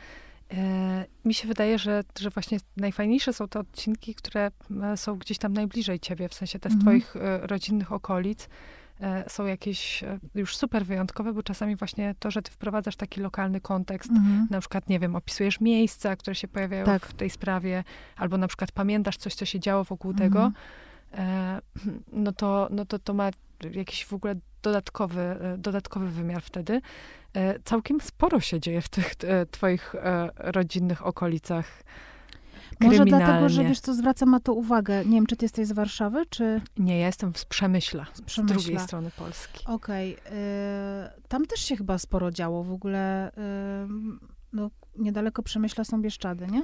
[1.24, 4.50] mi się wydaje, że, że właśnie najfajniejsze są te odcinki, które
[4.82, 6.82] e, są gdzieś tam najbliżej ciebie, w sensie te z mhm.
[6.82, 8.48] twoich e, rodzinnych okolic
[9.28, 10.04] są jakieś
[10.34, 14.46] już super wyjątkowe, bo czasami właśnie to, że ty wprowadzasz taki lokalny kontekst, mhm.
[14.50, 17.06] na przykład, nie wiem, opisujesz miejsca, które się pojawiają tak.
[17.06, 17.84] w tej sprawie,
[18.16, 20.30] albo na przykład pamiętasz coś, co się działo wokół mhm.
[20.30, 20.52] tego,
[22.12, 23.30] no to, no to to ma
[23.72, 26.80] jakiś w ogóle dodatkowy, e, dodatkowy wymiar wtedy.
[27.34, 29.94] E, całkiem sporo się dzieje w tych e, twoich
[30.38, 31.82] rodzinnych okolicach.
[32.80, 35.04] Może dlatego, że wiesz co, zwracam na to uwagę.
[35.04, 36.60] Nie wiem, czy ty jesteś z Warszawy, czy...
[36.78, 38.58] Nie, ja jestem z Przemyśla, z, Przemyśla.
[38.58, 39.64] z drugiej strony Polski.
[39.66, 40.16] Okej.
[40.16, 40.34] Okay.
[41.28, 43.30] tam też się chyba sporo działo w ogóle.
[44.52, 46.62] no, niedaleko Przemyśla są Bieszczady, nie?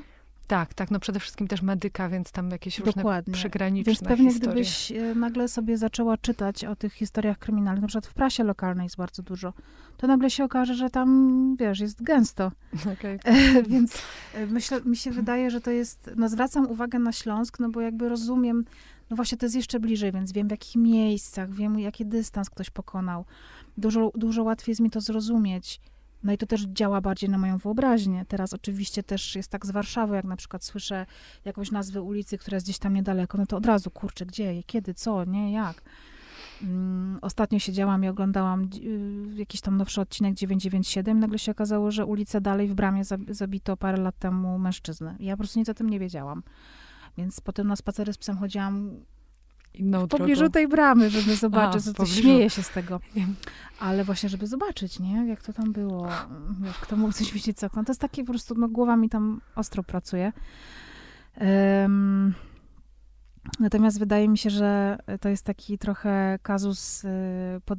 [0.51, 3.35] Tak, tak, no przede wszystkim też medyka, więc tam jakieś różne Dokładnie.
[3.35, 4.53] przygraniczne Więc pewnie historie.
[4.53, 8.85] gdybyś e, nagle sobie zaczęła czytać o tych historiach kryminalnych, na przykład w prasie lokalnej
[8.85, 9.53] jest bardzo dużo,
[9.97, 12.53] to nagle się okaże, że tam, wiesz, jest gęsto.
[12.93, 13.19] Okay.
[13.69, 14.03] więc
[14.35, 17.81] e, myślę, mi się wydaje, że to jest, no zwracam uwagę na Śląsk, no bo
[17.81, 18.65] jakby rozumiem,
[19.11, 22.71] no właśnie to jest jeszcze bliżej, więc wiem w jakich miejscach, wiem jaki dystans ktoś
[22.71, 23.25] pokonał.
[23.79, 25.81] Dużo, dużo łatwiej jest mi to zrozumieć.
[26.23, 28.25] No i to też działa bardziej na moją wyobraźnię.
[28.29, 31.07] Teraz oczywiście też jest tak z Warszawy, jak na przykład słyszę
[31.45, 34.95] jakąś nazwę ulicy, która jest gdzieś tam niedaleko, no to od razu, kurczę, gdzie, kiedy,
[34.95, 35.83] co, nie, jak.
[36.63, 41.21] Mm, ostatnio siedziałam i oglądałam y, jakiś tam nowszy odcinek 997.
[41.21, 45.17] Nagle się okazało, że ulicę dalej w bramie zabito parę lat temu mężczyznę.
[45.21, 46.43] Ja po prostu nic o tym nie wiedziałam.
[47.19, 48.91] Więc potem na spacery z psem chodziłam
[49.75, 50.53] inną w pobliżu drogą.
[50.53, 53.01] tej bramy, żeby zobaczyć, A, co śmieje się z tego.
[53.81, 55.27] Ale właśnie, żeby zobaczyć, nie?
[55.27, 56.09] Jak to tam było.
[56.61, 57.85] Wiesz, kto mógł coś widzieć z okna.
[57.85, 60.33] To jest takie po prostu, no głowa mi tam ostro pracuje.
[61.41, 62.35] Um,
[63.61, 67.09] Natomiast wydaje mi się, że to jest taki trochę kazus y,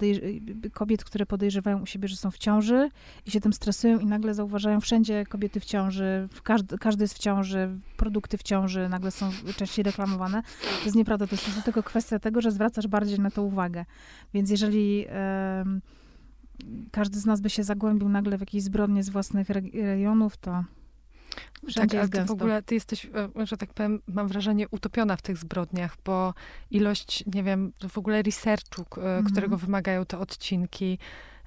[0.03, 2.89] y, kobiet, które podejrzewają u siebie, że są w ciąży
[3.25, 7.19] i się tym stresują i nagle zauważają wszędzie kobiety w ciąży, każdy, każdy jest w
[7.19, 10.43] ciąży, produkty w ciąży nagle są częściej reklamowane.
[10.79, 13.85] To jest nieprawda, to jest tylko kwestia tego, że zwracasz bardziej na to uwagę.
[14.33, 15.05] Więc jeżeli
[16.91, 20.63] każdy z nas by się zagłębił nagle w jakieś zbrodnie z własnych rejonów, to
[21.69, 25.21] Wszędzie tak, ale w ogóle ty jesteś, e, że tak powiem, mam wrażenie, utopiona w
[25.21, 26.33] tych zbrodniach, bo
[26.71, 29.31] ilość, nie wiem, w ogóle researchu, mm -hmm.
[29.31, 30.97] którego wymagają te odcinki,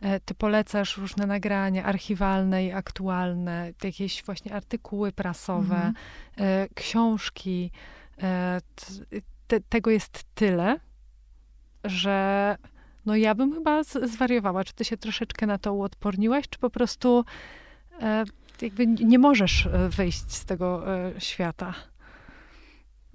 [0.01, 5.93] e, ty polecasz różne nagrania archiwalne i aktualne, jakieś właśnie artykuły prasowe,
[6.37, 6.69] -hmm.
[6.75, 7.71] książki.
[9.47, 10.81] Te, tego jest tyle,
[11.85, 12.57] że
[13.07, 14.65] no ja bym chyba zwariowała.
[14.65, 17.25] Czy ty się troszeczkę na to uodporniłaś, czy po prostu
[18.63, 21.75] jakby nie możesz e, wyjść z tego e, świata.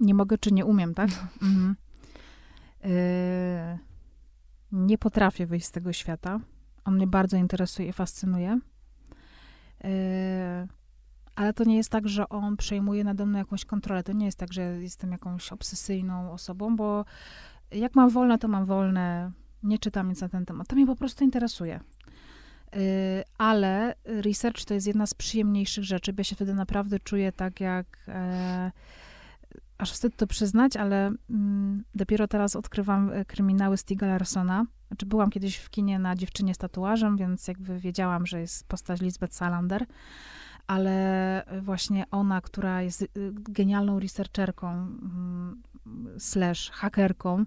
[0.00, 1.10] Nie mogę, czy nie umiem, tak?
[1.42, 1.76] Mhm.
[2.84, 3.78] E,
[4.72, 6.40] nie potrafię wyjść z tego świata.
[6.84, 8.58] On mnie bardzo interesuje i fascynuje.
[11.34, 14.02] ale to nie jest tak, że on przejmuje nade mną jakąś kontrolę.
[14.02, 17.04] To nie jest tak, że jestem jakąś obsesyjną osobą, bo
[17.70, 19.32] jak mam wolne, to mam wolne.
[19.62, 20.68] Nie czytam nic na ten temat.
[20.68, 21.80] To mnie po prostu interesuje.
[22.76, 27.32] Y, ale research to jest jedna z przyjemniejszych rzeczy, bo ja się wtedy naprawdę czuję
[27.32, 28.72] tak jak, e,
[29.78, 34.66] aż wstyd to przyznać, ale mm, dopiero teraz odkrywam e, kryminały Stiga Larsona.
[34.88, 39.00] Znaczy byłam kiedyś w kinie na Dziewczynie z tatuażem, więc jakby wiedziałam, że jest postać
[39.00, 39.86] Lisbeth Salander,
[40.66, 45.62] ale właśnie ona, która jest y, genialną researcherką mm,
[46.18, 47.44] slash hakerką,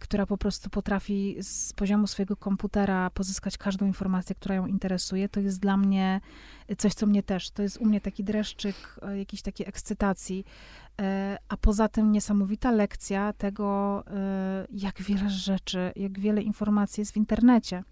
[0.00, 5.40] która po prostu potrafi z poziomu swojego komputera pozyskać każdą informację, która ją interesuje, to
[5.40, 6.20] jest dla mnie
[6.78, 10.44] coś, co mnie też, to jest u mnie taki dreszczyk e, jakiejś takiej ekscytacji,
[11.00, 14.04] e, a poza tym niesamowita lekcja tego,
[14.70, 17.84] jak wiele rzeczy, jak wiele informacji jest w internecie.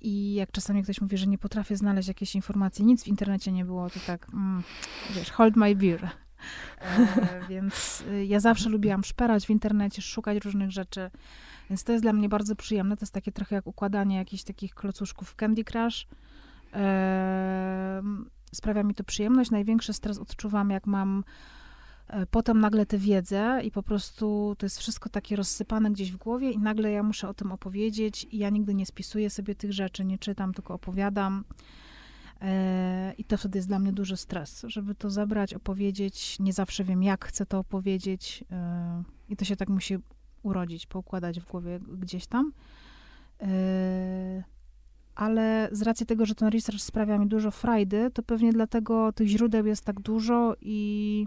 [0.00, 3.64] I jak czasami ktoś mówi, że nie potrafię znaleźć jakiejś informacji, nic w internecie nie
[3.64, 4.62] było, to tak, mm,
[5.14, 6.23] wiesz, hold my beer.
[6.80, 11.10] E, więc y, ja zawsze lubiłam szperać w internecie, szukać różnych rzeczy.
[11.70, 12.96] Więc to jest dla mnie bardzo przyjemne.
[12.96, 16.06] To jest takie trochę jak układanie jakichś takich klocuszków w Candy Crush.
[18.54, 19.50] Sprawia mi to przyjemność.
[19.50, 21.24] Największy stres odczuwam, jak mam
[22.08, 26.16] e, potem nagle tę wiedzę i po prostu to jest wszystko takie rozsypane gdzieś w
[26.16, 29.72] głowie i nagle ja muszę o tym opowiedzieć i ja nigdy nie spisuję sobie tych
[29.72, 31.44] rzeczy, nie czytam, tylko opowiadam.
[32.44, 36.40] E, I to wtedy jest dla mnie duży stres, żeby to zebrać, opowiedzieć.
[36.40, 38.44] Nie zawsze wiem, jak chcę to opowiedzieć.
[38.50, 39.98] E, I to się tak musi
[40.42, 42.52] urodzić, poukładać w głowie gdzieś tam.
[43.42, 44.44] E,
[45.14, 49.28] ale z racji tego, że ten research sprawia mi dużo frajdy, to pewnie dlatego tych
[49.28, 51.26] źródeł jest tak dużo i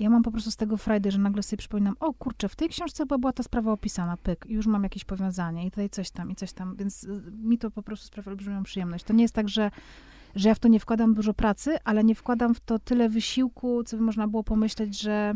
[0.00, 2.68] ja mam po prostu z tego frajdy, że nagle sobie przypominam, o kurczę, w tej
[2.68, 6.30] książce chyba była ta sprawa opisana, pyk, już mam jakieś powiązanie i tutaj coś tam,
[6.30, 9.04] i coś tam, więc y, mi to po prostu sprawia olbrzymią przyjemność.
[9.04, 9.70] To nie jest tak, że,
[10.34, 13.84] że ja w to nie wkładam dużo pracy, ale nie wkładam w to tyle wysiłku,
[13.84, 15.34] co by można było pomyśleć, że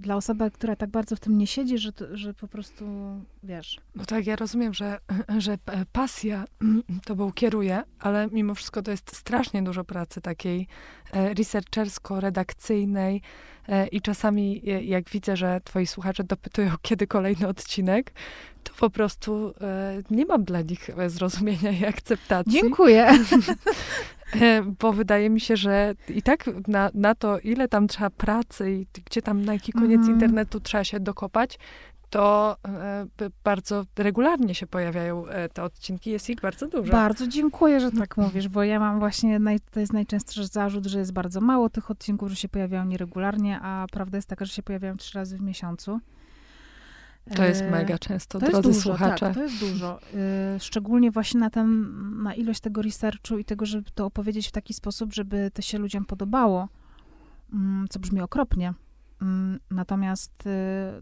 [0.00, 2.84] dla osoby, która tak bardzo w tym nie siedzi, że, że po prostu,
[3.42, 3.80] wiesz...
[3.94, 4.98] No tak, ja rozumiem, że,
[5.38, 5.58] że
[5.92, 6.44] pasja
[7.06, 10.66] tobą kieruje, ale mimo wszystko to jest strasznie dużo pracy takiej
[11.12, 13.20] e, researchersko-redakcyjnej
[13.68, 18.12] e, i czasami e, jak widzę, że twoi słuchacze dopytują, kiedy kolejny odcinek,
[18.64, 19.54] to po prostu
[20.10, 22.52] nie mam dla nich zrozumienia i akceptacji.
[22.52, 23.12] Dziękuję.
[24.80, 28.86] bo wydaje mi się, że i tak na, na to, ile tam trzeba pracy i
[29.06, 30.10] gdzie tam na jaki koniec mm.
[30.10, 31.58] internetu trzeba się dokopać,
[32.10, 33.06] to e,
[33.44, 36.92] bardzo regularnie się pojawiają e, te odcinki, jest ich bardzo dużo.
[36.92, 40.98] Bardzo dziękuję, że tak mówisz, bo ja mam właśnie, naj, to jest najczęstszy zarzut, że
[40.98, 44.62] jest bardzo mało tych odcinków, że się pojawiają nieregularnie, a prawda jest taka, że się
[44.62, 46.00] pojawiają trzy razy w miesiącu.
[47.36, 49.26] To jest e, mega często, to drodzy jest dużo, słuchacze.
[49.26, 50.00] Tak, to jest dużo.
[50.58, 54.74] Szczególnie właśnie na, ten, na ilość tego researchu i tego, żeby to opowiedzieć w taki
[54.74, 56.68] sposób, żeby to się ludziom podobało,
[57.52, 58.74] mm, co brzmi okropnie.
[59.22, 60.50] Mm, natomiast y,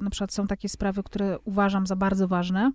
[0.01, 2.73] na przykład są takie sprawy, które uważam za bardzo ważne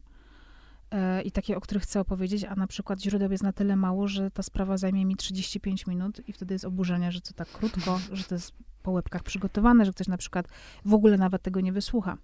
[0.92, 4.08] e, i takie, o których chcę opowiedzieć, a na przykład źródeł jest na tyle mało,
[4.08, 8.00] że ta sprawa zajmie mi 35 minut i wtedy jest oburzenie, że co tak krótko,
[8.12, 10.48] że to jest po łebkach przygotowane, że ktoś na przykład
[10.86, 12.18] w ogóle nawet tego nie wysłucha.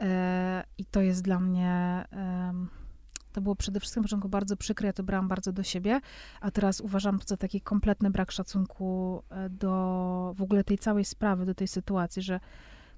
[0.00, 2.04] E, I to jest dla mnie,
[3.36, 6.00] to było przede wszystkim na początku bardzo przykre, ja to brałam bardzo do siebie,
[6.40, 11.04] a teraz uważam to za taki kompletny brak szacunku e, do w ogóle tej całej
[11.04, 12.40] sprawy, do tej sytuacji, że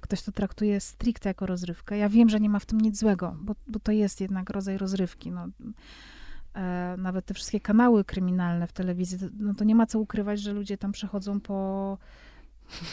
[0.00, 1.98] ktoś to traktuje stricte jako rozrywkę.
[1.98, 4.78] Ja wiem, że nie ma w tym nic złego, bo, bo to jest jednak rodzaj
[4.78, 5.30] rozrywki.
[5.30, 5.48] No.
[6.54, 10.52] E, nawet te wszystkie kanały kryminalne w telewizji, no to nie ma co ukrywać, że
[10.52, 11.98] ludzie tam przechodzą po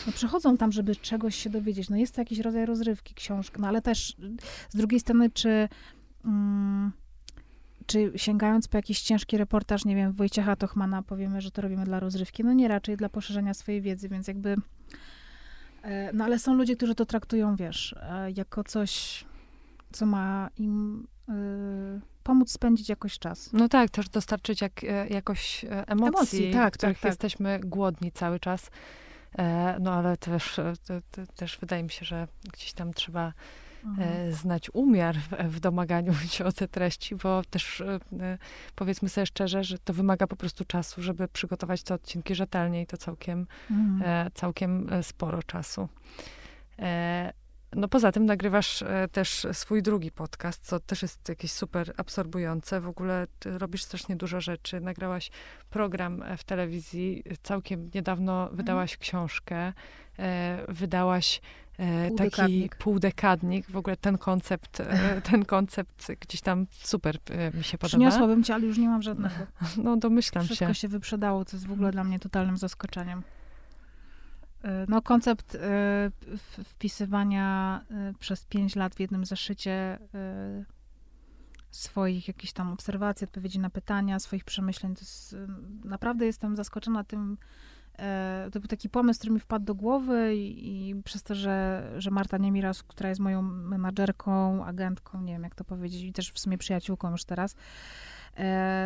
[0.07, 1.89] no, przychodzą tam, żeby czegoś się dowiedzieć.
[1.89, 4.15] No jest to jakiś rodzaj rozrywki, książka, no ale też
[4.69, 5.69] z drugiej strony, czy,
[6.25, 6.91] mm,
[7.85, 11.99] czy sięgając po jakiś ciężki reportaż, nie wiem, Wojciecha Tochmana powiemy, że to robimy dla
[11.99, 12.43] rozrywki?
[12.43, 14.55] No nie, raczej dla poszerzenia swojej wiedzy, więc jakby...
[15.83, 19.25] E, no ale są ludzie, którzy to traktują, wiesz, e, jako coś,
[19.91, 21.33] co ma im y,
[22.23, 23.53] pomóc spędzić jakoś czas.
[23.53, 27.11] No tak, też dostarczyć jak, jakoś emocji, emocji tak, których tak, tak.
[27.11, 28.71] jesteśmy głodni cały czas.
[29.37, 30.73] E, no ale też, e,
[31.35, 34.33] też wydaje mi się, że gdzieś tam trzeba e, mhm.
[34.33, 37.83] znać umiar w, w, domaganiu się o te treści, bo też
[38.75, 42.87] powiedzmy sobie szczerze, że to wymaga po prostu czasu, żeby przygotować te odcinki rzetelnie i
[42.87, 44.31] to całkiem, mhm.
[44.33, 45.89] całkiem sporo czasu.
[47.75, 52.81] No poza tym nagrywasz e, też swój drugi podcast, co też jest jakieś super absorbujące.
[52.81, 54.79] W ogóle robisz strasznie dużo rzeczy.
[54.79, 55.31] Nagrałaś
[55.69, 58.57] program e, w telewizji, całkiem niedawno mhm.
[58.57, 59.73] wydałaś książkę,
[60.19, 61.41] e, wydałaś
[62.17, 63.71] taki półdekadnik.
[63.71, 64.81] W ogóle ten koncept,
[65.31, 67.17] ten koncept gdzieś tam super
[67.53, 67.87] mi się podoba.
[67.87, 69.35] Przyniosłabym cię, ale już nie mam żadnego.
[69.77, 70.73] No domyślam Wszystko się.
[70.73, 73.23] Wszystko się wyprzedało, co jest w ogóle dla mnie totalnym zaskoczeniem.
[74.65, 76.11] E, no, koncept e,
[76.63, 79.99] wpisywania e, przez pięć lat w jednym zeszycie
[81.71, 84.95] swoich jakichś tam obserwacji, odpowiedzi na pytania, swoich przemyśleń.
[84.95, 85.35] To jest,
[85.83, 87.37] naprawdę jestem zaskoczona tym.
[88.51, 92.11] To był taki pomysł, który mi wpadł do głowy i, i przez to, że, że
[92.11, 96.39] Marta Niemiras, która jest moją menadżerką, agentką, nie wiem jak to powiedzieć, i też w
[96.39, 97.55] sumie przyjaciółką już teraz,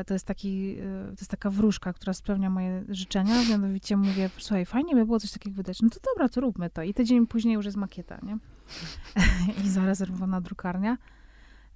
[0.07, 4.65] to jest taki, e, to jest taka wróżka, która spełnia moje życzenia, mianowicie mówię, słuchaj,
[4.65, 6.83] fajnie by było coś takiego wydać, no to dobra, to róbmy to.
[6.83, 8.37] I tydzień później już jest makieta, nie?
[9.65, 10.97] I zarezerwowana drukarnia.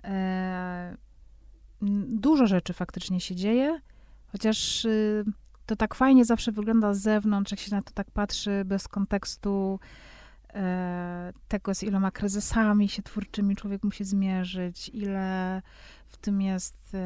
[0.03, 0.97] E,
[2.07, 3.79] dużo rzeczy faktycznie się dzieje,
[4.31, 5.23] chociaż y,
[5.65, 9.79] to tak fajnie zawsze wygląda z zewnątrz, jak się na to tak patrzy bez kontekstu
[11.47, 15.61] tego, z iloma kryzysami się twórczymi człowiek musi zmierzyć, ile
[16.07, 16.97] w tym jest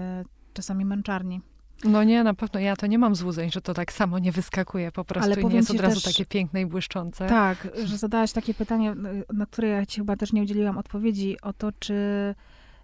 [0.58, 1.42] czasami męczarni.
[1.84, 2.60] No nie, na pewno.
[2.60, 5.46] Ja to nie mam złudzeń, że to tak samo nie wyskakuje po prostu Ale i
[5.46, 7.28] nie jest od razu też, takie piękne i błyszczące.
[7.28, 8.96] Tak, że zadałaś takie pytanie,
[9.34, 11.96] na które ja ci chyba też nie udzieliłam odpowiedzi, o to, czy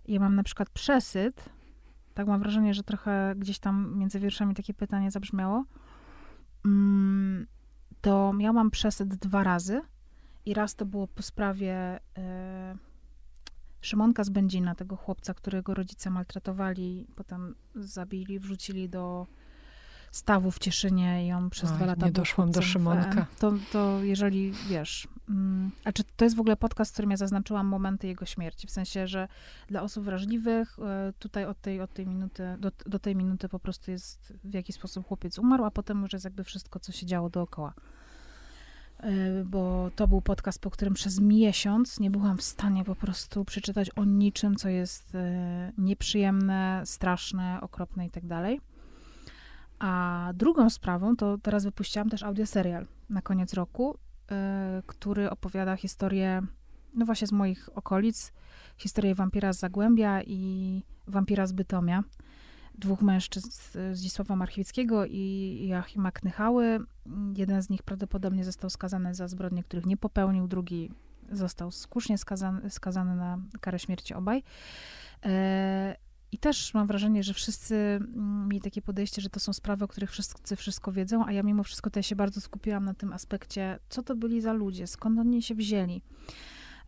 [0.07, 1.49] ja mam na przykład przesyt.
[2.13, 5.63] Tak mam wrażenie, że trochę gdzieś tam między wierszami takie pytanie zabrzmiało.
[6.65, 7.47] Mm,
[8.01, 9.81] to ja mam przesyt dwa razy
[10.45, 11.99] i raz to było po sprawie...
[12.17, 12.23] Yy,
[13.83, 19.27] Szymonka z Będzina, tego chłopca, którego rodzice maltretowali, potem zabili, wrzucili do
[20.11, 23.19] stawu w Cieszynie i on przez Oj, dwa lata nie doszłam do Szymonka.
[23.19, 25.07] EM, To, to jeżeli, wiesz...
[25.29, 28.67] Mm, a czy to jest w ogóle podcast, w którym ja zaznaczyłam momenty jego śmierci?
[28.67, 29.27] W sensie, że
[29.67, 33.59] dla osób wrażliwych e, tutaj od tej, od tej minuty, do, do tej minuty po
[33.59, 37.05] prostu jest w jaki sposób chłopiec umarł, a potem już jest jakby wszystko, co się
[37.05, 37.73] działo dookoła.
[39.03, 43.45] E, Bo to był podcast, po którym przez miesiąc nie byłam w stanie po prostu
[43.45, 48.23] przeczytać o niczym, co jest e, nieprzyjemne, straszne, okropne i tak.
[49.79, 53.97] A drugą sprawą, to teraz wypuściłam też audioserial na koniec roku,
[54.31, 56.41] e, który opowiada historię,
[56.93, 58.33] no właśnie z moich okolic,
[58.77, 62.03] historię wampira z Zagłębia i wampira z Bytomia.
[62.75, 63.49] Dwóch mężczyzn
[63.93, 66.79] Zdzisława Marchwickiego i Joachima Knychały.
[67.37, 70.91] Jeden z nich prawdopodobnie został skazany za zbrodnie, których nie popełnił, drugi
[71.31, 74.43] został słusznie skazany, skazany na karę śmierci obaj.
[75.25, 75.95] E,
[76.31, 79.87] I też mam wrażenie, że wszyscy mm, mieli takie podejście, że to są sprawy, o
[79.87, 83.79] których wszyscy wszystko wiedzą, a ja mimo wszystko tutaj się bardzo skupiłam na tym aspekcie,
[83.89, 86.01] co to byli za ludzie, skąd oni się wzięli.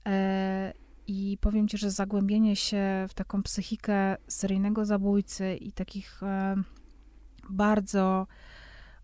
[0.07, 0.73] E,
[1.07, 6.55] I powiem ci, że zagłębienie się w taką psychikę seryjnego zabójcy i takich e,
[7.49, 8.27] bardzo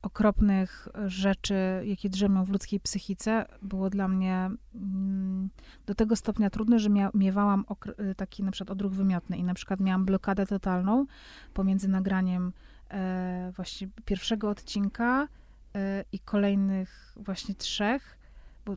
[0.02, 5.50] okropnych rzeczy, jakie drzemią w ludzkiej psychice, było dla mnie mm,
[5.86, 9.80] do tego stopnia trudne, że miewałam okr- taki na przykład odruch wymiotny i na przykład
[9.80, 11.06] miałam blokadę totalną
[11.54, 12.54] pomiędzy nagraniem
[12.90, 15.28] e, właśnie pierwszego odcinka
[15.76, 18.18] e, i kolejnych właśnie trzech,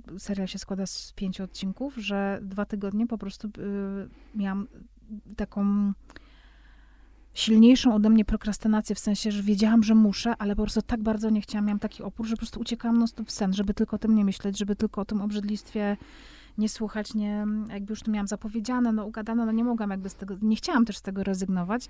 [0.01, 3.51] bo serial się składa z pięciu odcinków, że dwa tygodnie po prostu y,
[4.35, 4.69] miałam
[5.37, 5.93] taką
[7.35, 11.31] silniejszą ode mnie prokrastynację, w sensie, że wiedziałam, że muszę, ale po prostu tak bardzo
[11.31, 13.97] nie chciałam, miałam taki opór, że po prostu uciekałam non stop w sen, żeby tylko
[13.97, 15.97] o tym nie myśleć, żeby tylko o tym obrzydlistwie
[16.59, 20.15] nie słuchać, nie, jakby już to miałam zapowiedziane, no ugadane, no nie mogłam jakby z
[20.15, 21.89] tego, nie chciałam też z tego rezygnować,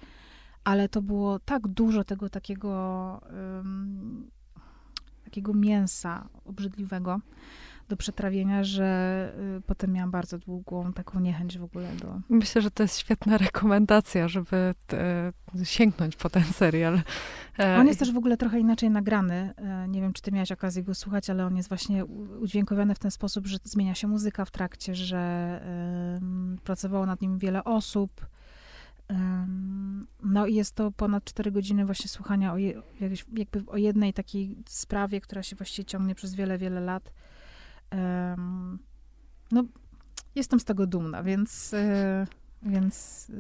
[0.64, 3.20] ale to było tak dużo tego takiego,
[3.56, 4.30] um,
[5.24, 7.20] takiego mięsa obrzydliwego,
[7.88, 12.20] do przetrawienia, że y, potem miałam bardzo długą taką niechęć w ogóle do...
[12.28, 15.32] Myślę, że to jest świetna rekomendacja, żeby te,
[15.64, 17.02] sięgnąć po ten serial.
[17.58, 19.54] E, On jest też w ogóle trochę inaczej nagrany.
[19.56, 22.04] E, Nie wiem, czy ty miałaś okazję go słuchać, ale on jest właśnie
[22.40, 25.60] udźwiękowiony w ten sposób, że zmienia się muzyka w trakcie, że
[26.64, 28.26] pracowało nad nim wiele osób.
[30.22, 32.82] No i jest to ponad 4 godziny właśnie słuchania o, je,
[33.32, 37.12] jakby o jednej takiej sprawie, która się właściwie ciągnie przez wiele, wiele lat.
[39.50, 39.64] No,
[40.34, 42.26] jestem z tego dumna, więc, e,
[42.62, 43.34] więc, e,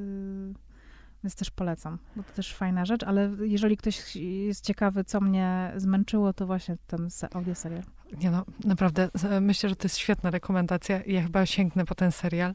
[1.24, 5.72] więc też polecam, bo to też fajna rzecz, ale jeżeli ktoś jest ciekawy, co mnie
[5.76, 7.82] zmęczyło, to właśnie ten se- audioserial.
[8.20, 11.00] Nie no, naprawdę, e, myślę, że to jest świetna rekomendacja.
[11.06, 12.54] Ja chyba sięgnę po ten serial,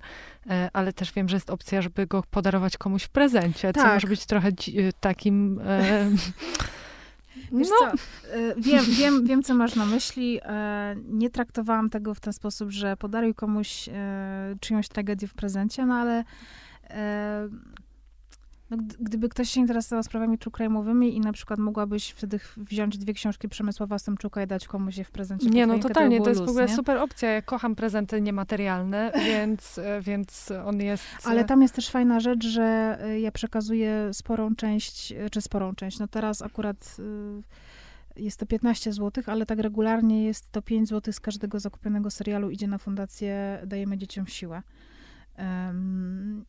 [0.74, 3.94] ale też wiem, że jest opcja, żeby go podarować komuś w prezencie, co Tak.
[3.94, 4.50] może być trochę
[5.00, 5.62] takim...
[7.52, 7.88] Wiesz no, co,
[8.34, 10.40] e, wiem, wiem, wiem, co masz na myśli.
[10.44, 15.86] E, Nie traktowałam tego w ten sposób, że podaruj komuś e, czyjąś tragedię w prezencie,
[15.86, 16.24] no ale
[18.70, 22.98] no, gdy- gdyby ktoś się interesował sprawami true crime'owymi i na przykład mogłabyś wtedy wziąć
[22.98, 25.50] dwie książki Przemysława Stępczuka i dać komuś je w prezencie.
[25.50, 26.76] Nie, no totalnie, by to jest było w ogóle luz, nie?
[26.76, 27.30] super opcja.
[27.30, 31.06] Ja kocham prezenty niematerialne, więc, więc on jest...
[31.24, 36.00] Ale tam jest też fajna rzecz, że y, ja przekazuję sporą część, czy sporą część,
[36.00, 37.44] no teraz akurat y,
[38.16, 42.50] jest to 15 zł, ale tak regularnie jest to 5 zł z każdego zakupionego serialu
[42.50, 44.62] idzie na fundację Dajemy Dzieciom Siłę.
[45.36, 46.46] Em,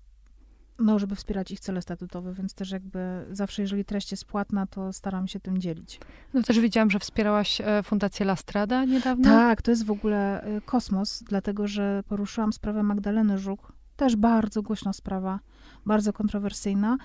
[0.80, 4.92] no, żeby wspierać ich cele statutowe, więc też jakby zawsze, jeżeli treść jest płatna, to
[4.92, 6.00] staram się tym dzielić.
[6.34, 9.24] No też widziałam, że wspierałaś e, Fundację Lastrada niedawno.
[9.24, 13.72] Tak, to jest w ogóle y, kosmos, dlatego że poruszyłam sprawę Magdaleny Żuk.
[13.96, 15.40] Też bardzo głośna sprawa,
[15.86, 16.96] bardzo kontrowersyjna,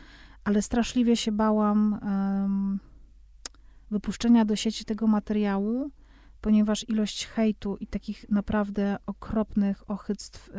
[0.44, 2.80] ale straszliwie się bałam em,
[3.92, 5.92] wypuszczenia do sieci tego materiału,
[6.42, 10.52] ponieważ ilość hejtu i takich naprawdę okropnych ochyctw y,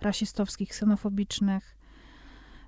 [0.00, 1.76] rasistowskich, ksenofobicznych,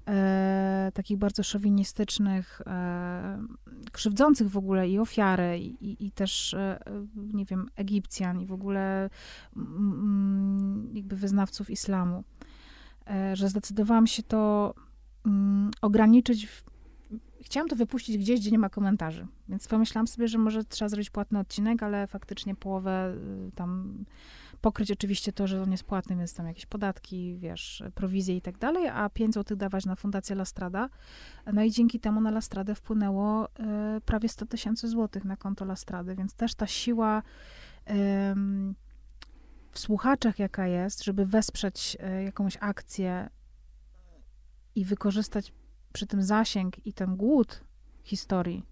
[0.08, 3.46] e, takich bardzo szowinistycznych, e,
[3.92, 6.80] krzywdzących w ogóle i ofiary, i, i, też, e,
[7.16, 9.10] nie wiem, Egipcjan i w ogóle
[9.56, 12.24] mm, jakby wyznawców islamu,
[13.06, 14.74] e, że zdecydowałam się to
[15.26, 16.46] mm, ograniczyć.
[16.46, 16.64] W,
[17.42, 21.10] chciałam to wypuścić gdzieś, gdzie nie ma komentarzy, więc pomyślałam sobie, że może trzeba zrobić
[21.10, 23.14] płatny odcinek, ale faktycznie połowę
[23.48, 24.04] y, tam
[24.64, 28.58] pokryć oczywiście to, że on jest płatny, więc tam jakieś podatki, wiesz, prowizje i tak
[28.58, 30.88] dalej, a 5 zł dawać na Fundację Lastrada.
[31.52, 36.16] No i dzięki temu na Lastradę wpłynęło e, prawie 100 tysięcy złotych na konto Lastrady,
[36.16, 37.22] więc też ta siła
[37.84, 38.74] em,
[39.70, 43.30] w słuchaczach, jaka jest, żeby wesprzeć e, jakąś akcję
[44.74, 45.52] i wykorzystać
[45.92, 47.64] przy tym zasięg i ten głód
[48.02, 48.66] historii,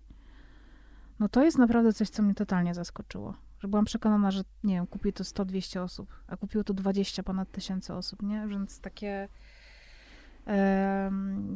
[1.18, 3.51] no to jest naprawdę coś, co mnie totalnie zaskoczyło.
[3.62, 7.50] Że byłam przekonana, że nie wiem, kupi to 100-200 osób, a kupiło to 20 ponad
[7.50, 8.46] tysięcy osób, nie?
[8.48, 9.28] Więc takie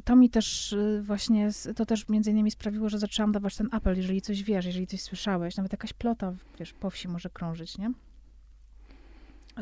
[0.05, 3.97] to mi też y, właśnie, to też między innymi sprawiło, że zaczęłam dawać ten apel,
[3.97, 7.93] jeżeli coś wiesz, jeżeli coś słyszałeś, nawet jakaś plota, wiesz, po wsi może krążyć, nie?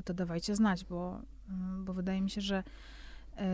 [0.05, 2.63] To dawajcie znać, bo, mm, bo wydaje mi się, że
[3.37, 3.47] e,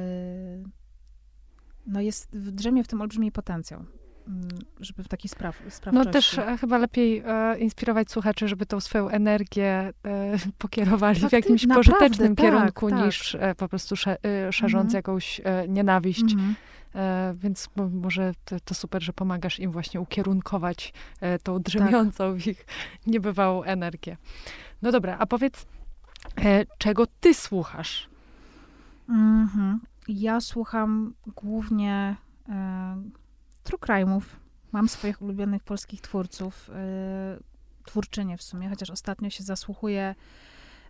[1.87, 3.85] no jest, drzemie w tym olbrzymi potencjał.
[4.29, 4.49] Mm,
[4.81, 6.07] żeby w taki spraw, sprawczości.
[6.07, 9.93] No też e, chyba lepiej e, inspirować słuchaczy, żeby tą swoją energię e,
[10.59, 13.05] pokierowali w jakimś naprawdę, pożytecznym tak, kierunku, tak.
[13.05, 14.99] niż e, po prostu sze, e, szerząc mhm.
[14.99, 16.23] jakąś e, nienawiść.
[16.33, 16.55] Mhm.
[17.35, 20.93] więc może to, to, super, że pomagasz im właśnie ukierunkować
[21.43, 22.43] tą drzemiącą tak.
[22.43, 22.67] w ich
[23.07, 24.17] niebywałą energię.
[24.83, 25.67] No dobra, a powiedz,
[26.79, 28.09] czego ty słuchasz?
[29.09, 29.81] Mhm.
[30.09, 32.17] Ja słucham głównie
[33.63, 34.23] true crime'ów.
[34.73, 37.43] Mam swoich ulubionych polskich twórców, yy,
[37.85, 40.15] twórczynie w sumie, chociaż ostatnio się zasłuchuję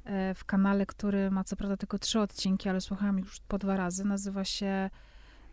[0.04, 3.76] yy, w kanale, który ma co prawda tylko trzy odcinki, ale słuchałam już po dwa
[3.76, 4.04] razy.
[4.04, 4.90] Nazywa się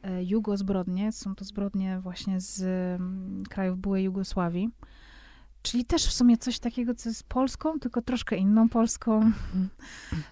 [0.03, 1.11] yy, Jugo Zbrodnie.
[1.11, 4.69] Są to zbrodnie właśnie z yy, krajów byłej Jugosławii.
[5.61, 9.15] Czyli też w sumie coś takiego, co jest Polską, tylko troszkę inną Polską.
[9.15, 9.69] Mhm.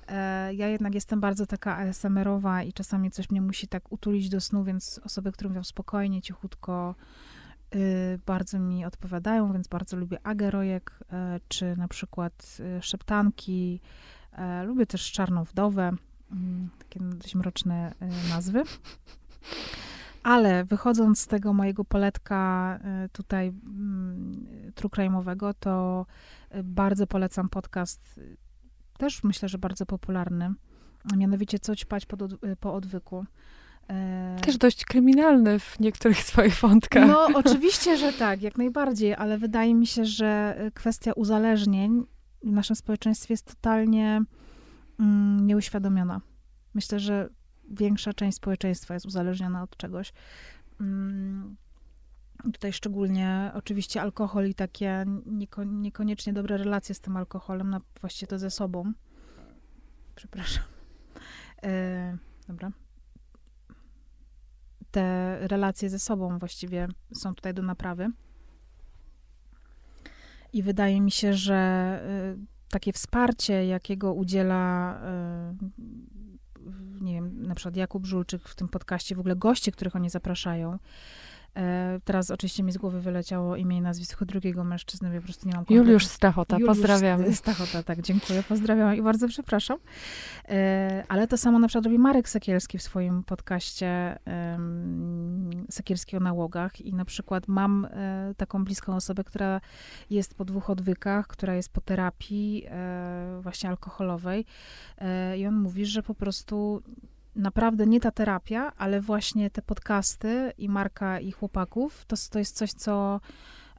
[0.07, 4.41] E, ja jednak jestem bardzo taka ASMR-owa i czasami coś mnie musi tak utulić do
[4.41, 6.95] snu, więc osoby, które mówią spokojnie, cichutko,
[7.75, 13.81] y, bardzo mi odpowiadają, więc bardzo lubię Agerojek, e, czy na przykład y, Szeptanki.
[14.31, 15.91] E, lubię też Czarną Wdowę,
[16.31, 17.93] mm, takie dość mroczne
[18.29, 18.63] nazwy.
[20.25, 26.05] Ale wychodząc z tego mojego poletka y, tutaj mm, trukrajmowego, to
[26.55, 28.37] y, bardzo polecam podcast, y,
[28.97, 30.53] też myślę, że bardzo popularny,
[31.17, 32.17] mianowicie Co ćpać po,
[32.59, 33.25] po odwyku.
[33.89, 37.07] E, też dość kryminalny w niektórych swoich wątkach.
[37.07, 42.05] No, oczywiście, że tak, jak najbardziej, ale wydaje mi się, że kwestia uzależnień
[42.43, 44.21] w naszym społeczeństwie jest totalnie
[44.99, 46.21] mm, nieuświadomiona.
[46.73, 47.29] Myślę, że
[47.69, 50.13] większa część społeczeństwa jest uzależniona od czegoś.
[50.81, 51.55] Mm,
[52.53, 58.27] tutaj szczególnie oczywiście alkohol i takie nieko, niekoniecznie dobre relacje z tym alkoholem, no właściwie
[58.27, 58.93] to ze sobą.
[60.15, 60.63] Przepraszam.
[61.63, 62.71] E, dobra.
[64.91, 68.09] Te relacje ze sobą właściwie są tutaj do naprawy.
[70.53, 71.99] I wydaje mi się, że
[72.35, 76.14] y, takie wsparcie, jakiego udziela y,
[77.01, 80.79] nie wiem, na przykład Jakub Żulczyk w tym podcaście, w ogóle goście, których oni zapraszają,
[82.03, 85.53] teraz oczywiście mi z głowy wyleciało imię i nazwisko drugiego mężczyzny, ja po prostu nie
[85.53, 85.77] mam kompletnie.
[85.77, 87.35] Juliusz Stachota, Juliusz pozdrawiamy.
[87.35, 89.77] Stachota, tak, dziękuję, pozdrawiam i bardzo przepraszam.
[90.49, 94.19] E, ale to samo na przykład robi Marek Sekielski w swoim podcaście
[95.69, 99.61] Sekielski o nałogach i na przykład mam e, taką bliską osobę, która
[100.09, 102.65] jest po dwóch odwykach, która jest po terapii
[103.41, 104.45] właśnie alkoholowej
[105.37, 106.81] i on mówi, że po prostu
[107.35, 112.55] naprawdę nie ta terapia, ale właśnie te podcasty i Marka i chłopaków, to, to jest
[112.55, 113.21] coś, co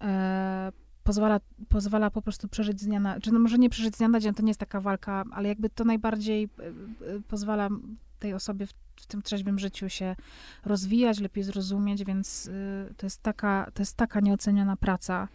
[0.00, 0.72] e,
[1.04, 4.09] pozwala, pozwala po prostu przeżyć z dnia na, czy no może nie przeżyć z dnia
[4.09, 7.68] na dzień, to nie jest taka walka, ale jakby to najbardziej e, e, pozwala
[8.18, 10.16] tej osobie w, w, tym trzeźwym życiu się
[10.64, 15.28] rozwijać, lepiej zrozumieć, więc y, to jest taka, to jest taka nieoceniona praca.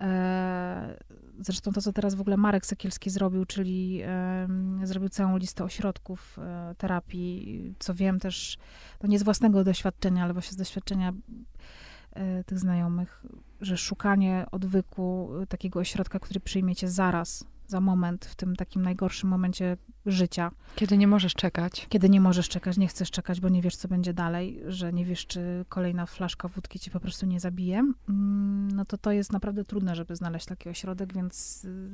[0.00, 0.98] E,
[1.40, 4.02] Zresztą to, co teraz w ogóle Marek Sekielski zrobił, czyli
[4.82, 8.58] zrobił całą listę ośrodków e, terapii, co wiem też,
[9.02, 11.12] no nie z własnego doświadczenia, ale właśnie z doświadczenia
[12.12, 13.24] e, tych znajomych,
[13.60, 19.76] że szukanie odwyku takiego ośrodka, który przyjmiecie zaraz, za moment, w tym takim najgorszym momencie
[20.06, 20.50] życia.
[20.74, 21.86] Kiedy nie możesz czekać.
[21.88, 25.04] Kiedy nie możesz czekać, nie chcesz czekać, bo nie wiesz, co będzie dalej, że nie
[25.04, 29.32] wiesz, czy kolejna flaszka wódki ci po prostu nie zabije, mm, no to to jest
[29.32, 31.90] naprawdę trudne, żeby znaleźć taki ośrodek, więc y,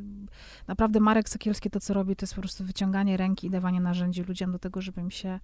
[0.67, 4.23] naprawdę Marek Sekielski to, co robi, to jest po prostu wyciąganie ręki i dawanie narzędzi
[4.23, 5.41] ludziom do tego, żeby im się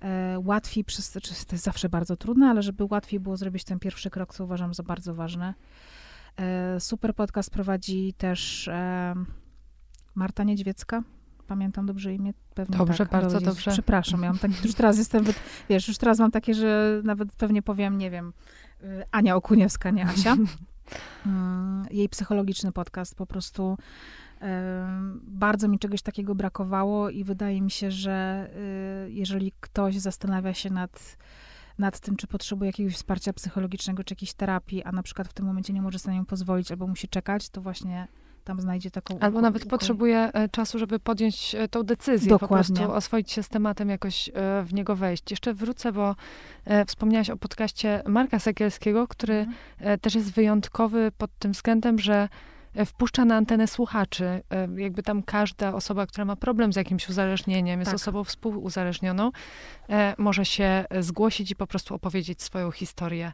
[0.00, 1.20] e, łatwiej, przez, to
[1.52, 4.82] jest zawsze bardzo trudne, ale żeby łatwiej było zrobić ten pierwszy krok, co uważam za
[4.82, 5.54] bardzo ważne.
[6.36, 9.14] E, super podcast prowadzi też e,
[10.18, 11.02] Marta Niedźwiecka.
[11.46, 12.32] Pamiętam dobrze imię?
[12.54, 13.22] Pewnie dobrze, tak.
[13.22, 13.70] bardzo dobrze.
[13.70, 15.24] Przepraszam, ja mam tak, już teraz jestem,
[15.68, 18.32] wiesz, już teraz mam takie, że nawet pewnie powiem, nie wiem,
[18.82, 20.36] y, Ania Okuniewska, nie Asia.
[21.26, 23.78] Mm, jej psychologiczny podcast po prostu
[25.22, 28.48] bardzo mi czegoś takiego brakowało i wydaje mi się, że
[29.06, 31.16] y, jeżeli ktoś zastanawia się nad,
[31.78, 35.46] nad tym, czy potrzebuje jakiegoś wsparcia psychologicznego, czy jakiejś terapii, a na przykład w tym
[35.46, 38.08] momencie nie może sobie na nią pozwolić albo musi czekać, to właśnie
[38.48, 39.18] tam znajdzie taką...
[39.18, 42.48] Albo nawet potrzebuje e, czasu, żeby podjąć e, tą decyzję, Dokładnie.
[42.48, 44.32] po prostu oswoić się z tematem, jakoś e,
[44.64, 45.30] w niego wejść.
[45.30, 46.16] Jeszcze wrócę, bo
[46.86, 49.98] wspomniałaś o podcaście Marka Sekielskiego, który mhm.
[49.98, 52.28] też jest wyjątkowy pod tym względem, że
[52.86, 54.42] wpuszcza na antenę słuchaczy.
[54.76, 58.00] Jakby tam każda osoba, która ma problem z jakimś uzależnieniem, jest tak.
[58.00, 59.30] osobą współuzależnioną,
[60.18, 63.32] może się zgłosić i po prostu opowiedzieć swoją historię,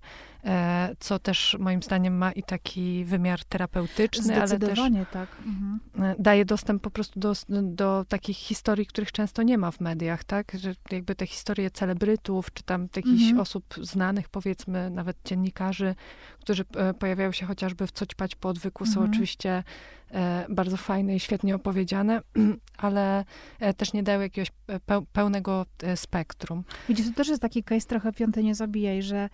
[0.98, 4.80] co też moim zdaniem ma i taki wymiar terapeutyczny, ale też
[5.12, 5.28] tak.
[5.46, 5.80] Mhm.
[6.18, 7.32] daje dostęp po prostu do,
[7.62, 10.52] do takich historii, których często nie ma w mediach, tak?
[10.54, 13.40] Że jakby te historie celebrytów, czy tam jakichś mhm.
[13.40, 15.94] osób znanych, powiedzmy, nawet dziennikarzy,
[16.40, 16.64] którzy
[16.98, 18.94] pojawiają się chociażby w Co ćpać po odwyku, mhm.
[18.94, 19.64] są oczywiście
[20.10, 22.20] e, bardzo fajne i świetnie opowiedziane,
[22.76, 23.24] ale
[23.60, 24.50] e, też nie dały jakiegoś
[25.12, 26.64] pełnego e, spektrum.
[26.88, 29.28] Widzisz, to też jest taki case trochę piąty nie zabijaj, że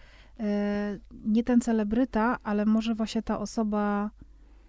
[1.25, 4.11] nie ten celebryta, ale może właśnie ta osoba,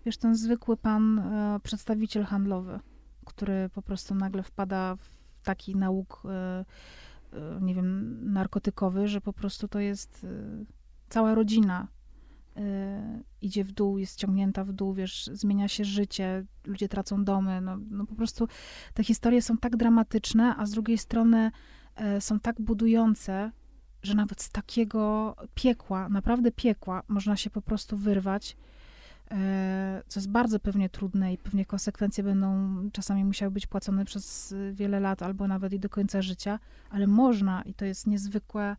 [0.06, 1.24] wiesz, ten zwykły pan,
[1.64, 2.80] przedstawiciel handlowy,
[3.26, 5.10] który po prostu nagle wpada w
[5.44, 6.24] taki nauk,
[7.62, 10.28] nie wiem, narkotykowy, że po prostu to jest
[11.10, 11.88] cała rodzina
[13.42, 17.78] idzie w dół, jest ciągnięta w dół, wiesz, zmienia się życie, ludzie tracą domy, no,
[17.90, 18.48] no po prostu
[18.94, 21.52] te historie są tak dramatyczne, a z drugiej strony
[21.96, 23.52] e, są tak budujące,
[24.04, 28.58] że nawet z takiego piekła, naprawdę piekła, można się po prostu wyrwać,
[29.32, 34.56] e, co jest bardzo pewnie trudne i pewnie konsekwencje będą czasami musiały być płacone przez
[34.74, 38.76] wiele lat albo nawet i do końca życia, ale można i to jest niezwykłe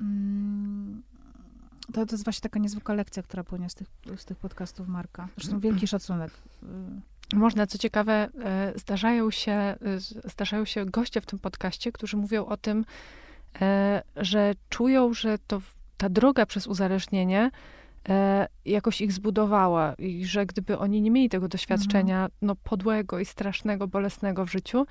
[0.00, 1.02] mm,
[1.92, 5.28] to, to jest właśnie taka niezwykła lekcja, która płynie z tych, z tych podcastów Marka.
[5.36, 6.32] Zresztą wielki szacunek.
[7.32, 9.76] Można, co ciekawe, e, zdarzają się,
[10.24, 12.84] zdarzają się goście w tym podcaście, którzy mówią o tym,
[14.16, 15.60] że czują, że to
[15.96, 17.50] ta droga przez uzależnienie
[18.64, 22.30] jakoś ich zbudowała i że gdyby oni nie mieli tego doświadczenia mhm.
[22.42, 24.86] no, podłego i strasznego, bolesnego w życiu,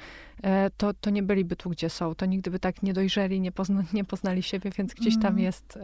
[0.78, 2.16] to, to nie byliby tu, gdzie są.
[2.16, 5.40] To nigdy by tak nie dojrzeli, nie, pozna, nie poznali siebie, więc gdzieś tam mhm.
[5.40, 5.80] jest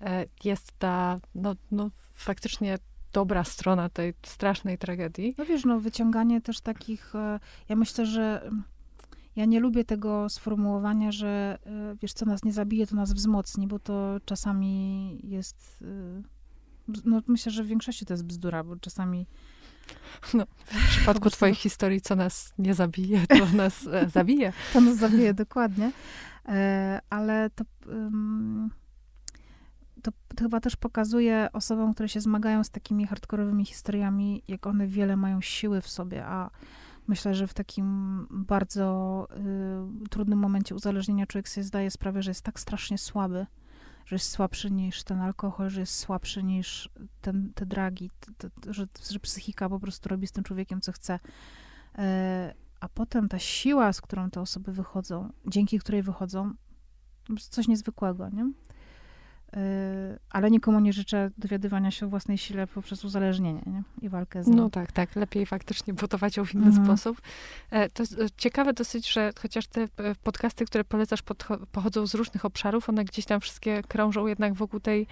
[0.00, 2.78] E, jest ta, no, no faktycznie
[3.12, 5.34] dobra strona tej strasznej tragedii.
[5.38, 8.50] No wiesz, no wyciąganie też takich, e, ja myślę, że
[9.38, 13.66] ja nie lubię tego sformułowania, że e, wiesz, co nas nie zabije, to nas wzmocni,
[13.66, 15.84] bo to czasami jest,
[17.04, 19.26] no myślę, że w większości to jest bzdura, bo czasami
[20.34, 21.36] no, w przypadku prostu...
[21.36, 24.52] twoich historii, co nas nie zabije, to nas e, zabije.
[24.72, 25.92] To nas zabije, dokładnie.
[26.48, 27.64] E, ale to...
[27.86, 28.70] Um,
[30.02, 34.86] to, to, chyba też pokazuje osobom, które się zmagają z takimi hardkorowymi historiami, jak one
[34.86, 36.50] wiele mają siły w sobie, a
[37.08, 39.28] myślę, że w takim bardzo
[40.04, 43.46] y, trudnym momencie uzależnienia człowiek sobie zdaje sprawę, że jest tak strasznie słaby,
[44.06, 46.90] że jest słabszy niż ten alkohol, że jest słabszy niż
[47.20, 48.10] ten, te dragi,
[48.66, 51.14] że, że psychika po prostu robi z tym człowiekiem, co chce.
[51.14, 51.98] Y,
[52.80, 56.54] a potem ta siła, z którą te osoby wychodzą, dzięki której wychodzą,
[57.50, 58.52] coś niezwykłego, nie?
[59.56, 63.82] Y, ale nikomu nie życzę dowiadywania się o własnej sile poprzez uzależnienie nie?
[64.02, 64.56] i walkę z nim.
[64.56, 65.16] No tak, tak.
[65.16, 66.86] Lepiej faktycznie budować ją w inny mhm.
[66.86, 67.20] sposób.
[67.70, 69.88] E, to jest e, ciekawe dosyć, że chociaż te e,
[70.22, 71.22] podcasty, które polecasz,
[71.72, 75.06] pochodzą z różnych obszarów, one gdzieś tam wszystkie krążą jednak wokół tej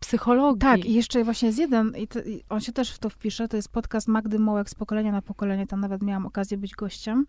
[0.00, 0.60] psychologii.
[0.60, 3.48] Tak, i jeszcze właśnie jest jeden, i, to, i on się też w to wpisze,
[3.48, 7.26] to jest podcast Magdy Mołek z pokolenia na pokolenie, tam nawet miałam okazję być gościem,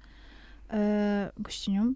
[0.70, 1.94] e, gościnią.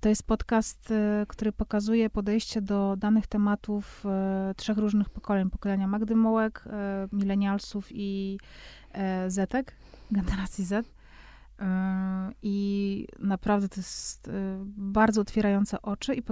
[0.00, 5.50] To jest podcast, e, który pokazuje podejście do danych tematów e, trzech różnych pokoleń.
[5.50, 8.38] Pokolenia Magdy Mołek, e, milenialsów i
[9.28, 9.76] Zetek,
[10.10, 10.86] generacji Z.
[12.42, 14.30] I naprawdę to jest
[14.66, 16.22] bardzo otwierające oczy i,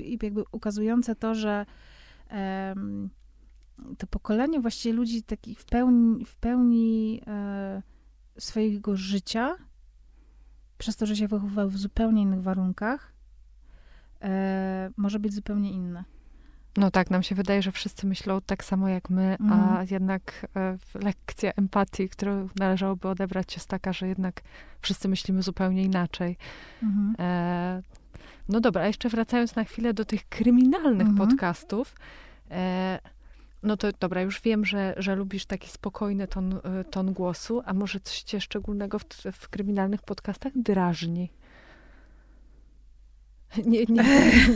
[0.00, 1.66] i jakby ukazujące to, że
[3.98, 7.22] to pokolenie właściwie ludzi takich w pełni, w pełni
[8.38, 9.56] swojego życia
[10.78, 13.12] przez to, że się wychowywał w zupełnie innych warunkach,
[14.22, 16.04] e, może być zupełnie inne.
[16.76, 19.86] No tak, nam się wydaje, że wszyscy myślą tak samo jak my, a mhm.
[19.90, 24.40] jednak e, lekcja empatii, którą należałoby odebrać, jest taka, że jednak
[24.80, 26.36] wszyscy myślimy zupełnie inaczej.
[26.82, 27.14] Mhm.
[27.18, 27.82] E,
[28.48, 31.28] no dobra, a jeszcze wracając na chwilę do tych kryminalnych mhm.
[31.28, 31.94] podcastów,
[32.50, 32.98] e,
[33.62, 37.74] no to dobra, już wiem, że, że lubisz taki spokojny ton, y, ton głosu, a
[37.74, 41.30] może coś cię szczególnego w, w kryminalnych podcastach drażni?
[43.66, 44.04] Nie, nie,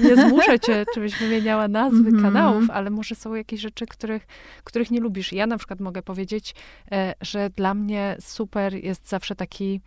[0.02, 2.22] nie zmuszę cię, żebyś wymieniała nazwy mm -hmm.
[2.22, 4.26] kanałów, ale może są jakieś rzeczy, których,
[4.64, 5.32] których nie lubisz.
[5.32, 6.54] Ja na przykład mogę powiedzieć,
[6.92, 9.80] e, że dla mnie super jest zawsze taki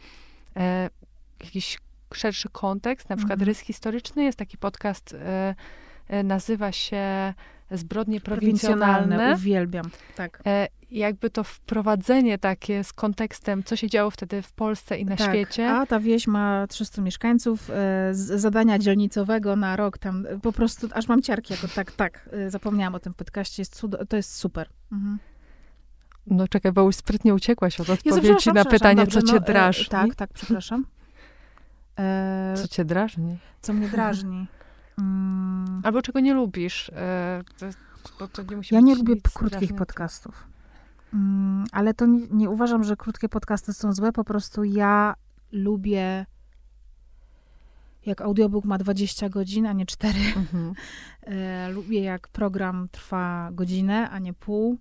[0.55, 0.89] e,
[1.43, 1.79] jakiś
[2.13, 3.47] szerszy kontekst, na przykład mm -hmm.
[3.47, 5.55] Rys Historyczny jest taki podcast, e,
[6.07, 7.33] e nazywa się
[7.71, 9.33] zbrodnie prowincjonalne.
[9.33, 10.41] Uwielbiam, tak.
[10.45, 15.15] E, jakby to wprowadzenie takie z kontekstem, co się działo wtedy w Polsce i na
[15.15, 15.29] tak.
[15.29, 15.71] świecie.
[15.71, 17.73] A ta wieś ma 300 mieszkańców, e,
[18.11, 22.29] z zadania dzielnicowego na rok tam, e, po prostu aż mam ciarki, jako tak, tak,
[22.31, 24.69] e, zapomniałam o tym podcaście, jest cud- to jest super.
[24.91, 25.17] Mhm.
[26.27, 29.45] No czekaj, bo już sprytnie uciekłaś od odpowiedzi na pytanie, dobrze, co cię no, e,
[29.45, 29.85] drażni.
[29.85, 30.85] tak, tak, przepraszam.
[31.99, 33.37] E, Co cię drażni?
[33.61, 34.47] co mnie drażni?
[34.97, 36.89] Mm, Albo czego nie lubisz.
[36.89, 37.43] E,
[38.17, 40.47] to, to nie ja nie lubię krótkich podcastów.
[41.13, 45.15] Mm, ale to nie, nie uważam, że krótkie podcasty są złe, po prostu ja
[45.51, 46.25] lubię
[48.05, 50.19] jak audiobook ma 20 godzin, a nie 4.
[50.35, 50.73] Mhm.
[51.25, 54.77] E, lubię jak program trwa godzinę, a nie pół.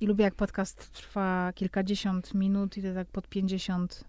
[0.00, 4.04] I lubię jak podcast trwa kilkadziesiąt minut i to tak pod 50,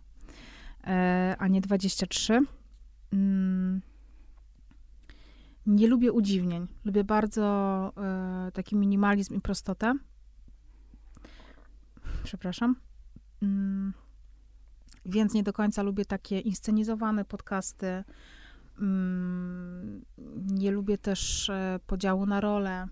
[0.84, 2.42] e, a nie 23.
[3.14, 3.82] Mm.
[5.70, 6.68] Nie lubię udziwnień.
[6.86, 7.44] Lubię bardzo
[7.98, 9.94] e, taki minimalizm i prostotę.
[12.24, 12.76] Przepraszam.
[13.42, 13.94] Mm.
[15.06, 18.04] Więc nie do końca lubię takie inscenizowane podcasty.
[18.80, 20.06] Mm,
[20.38, 22.88] nie lubię też e, podziału na role.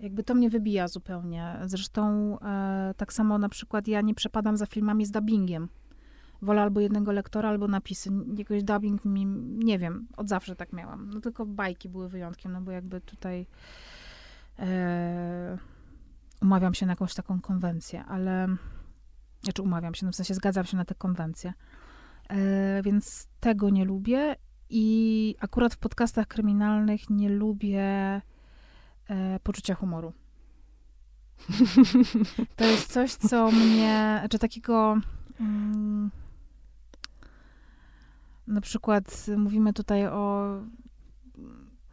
[0.00, 1.56] Jakby to mnie wybija zupełnie.
[1.64, 5.68] Zresztą e, tak samo na przykład ja nie przepadam za filmami z dubbingiem.
[6.42, 8.10] Wolę albo jednego lektora, albo napisy.
[8.36, 9.26] Jakoś dubbing mi,
[9.64, 11.10] nie wiem, od zawsze tak miałam.
[11.10, 13.46] No tylko bajki były wyjątkiem, no bo jakby tutaj
[14.58, 15.58] e,
[16.42, 18.48] umawiam się na jakąś taką konwencję, ale
[19.42, 21.52] znaczy umawiam się, no w sensie zgadzam się na tę konwencję.
[22.28, 24.36] E, więc tego nie lubię
[24.70, 27.82] i akurat w podcastach kryminalnych nie lubię
[29.08, 30.12] e, poczucia humoru.
[32.56, 34.98] To jest coś, co mnie, czy takiego
[35.40, 36.10] mm,
[38.46, 40.56] na przykład mówimy tutaj o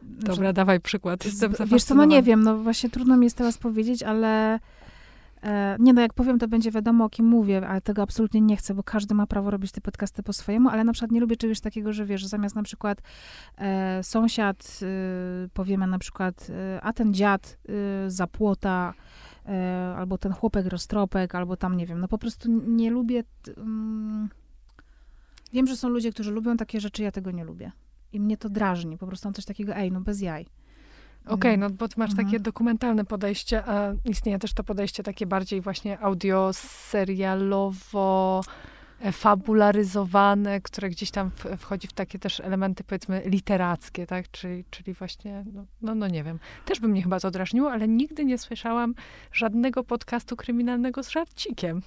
[0.02, 1.24] Dobra, dawaj przykład.
[1.24, 4.60] Jestem Wiesz co, no nie wiem, no właśnie trudno mi jest teraz powiedzieć, ale
[5.42, 8.56] e, nie no, jak powiem, to będzie wiadomo, o kim mówię, ale tego absolutnie nie
[8.56, 11.36] chcę, bo każdy ma prawo robić te podcasty po swojemu, ale na przykład nie lubię
[11.36, 13.02] czegoś takiego, że wiesz, że zamiast na przykład
[13.58, 14.80] e, sąsiad,
[15.44, 17.58] y, powiemy na przykład, y, a ten dziad
[18.06, 18.94] y, za płota,
[19.46, 23.24] e, albo ten chłopek roztropek, albo tam, nie wiem, no po prostu nie lubię...
[23.42, 24.28] t- mm,
[25.54, 27.72] wiem, że są ludzie, którzy lubią takie rzeczy, ja tego nie lubię.
[28.12, 30.46] I mnie to drażni, po prostu mam coś takiego, ej, no bez jaj.
[31.26, 32.26] Okej, no bo ty masz Mhm.
[32.26, 38.42] takie dokumentalne podejście, a istnieje też to podejście takie bardziej właśnie audio serialowo
[39.00, 44.30] e, fabularyzowane, które gdzieś tam wchodzi w takie też elementy powiedzmy literackie, tak?
[44.30, 46.38] Czyli, czyli właśnie, no, no, no nie wiem.
[46.64, 48.94] Też by mnie chyba to drażniło, ale nigdy nie słyszałam
[49.32, 51.82] żadnego podcastu kryminalnego z żarcikiem.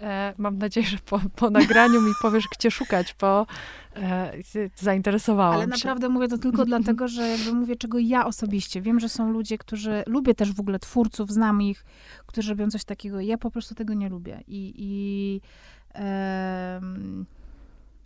[0.00, 3.46] E, mam nadzieję, że po, po nagraniu mi powiesz, gdzie szukać, bo
[3.96, 4.32] e,
[4.76, 5.70] zainteresowałam Ale się.
[5.70, 8.80] naprawdę mówię to tylko dlatego, że jakby mówię, czego ja osobiście.
[8.80, 10.02] Wiem, że są ludzie, którzy...
[10.06, 11.84] Lubię też w ogóle twórców, znam ich,
[12.26, 13.20] którzy robią coś takiego.
[13.20, 14.40] Ja po prostu tego nie lubię.
[14.46, 14.74] I...
[14.76, 15.40] i
[15.94, 17.26] em,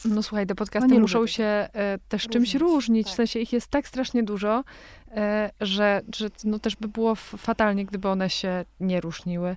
[0.05, 3.07] No słuchaj, te podcasty No muszą się e, też czymś Różnić, różnić.
[3.07, 3.17] W tak.
[3.17, 4.65] sensie ich jest tak strasznie dużo,
[5.11, 9.57] e, że, że no też by było fatalnie, gdyby one się nie różniły.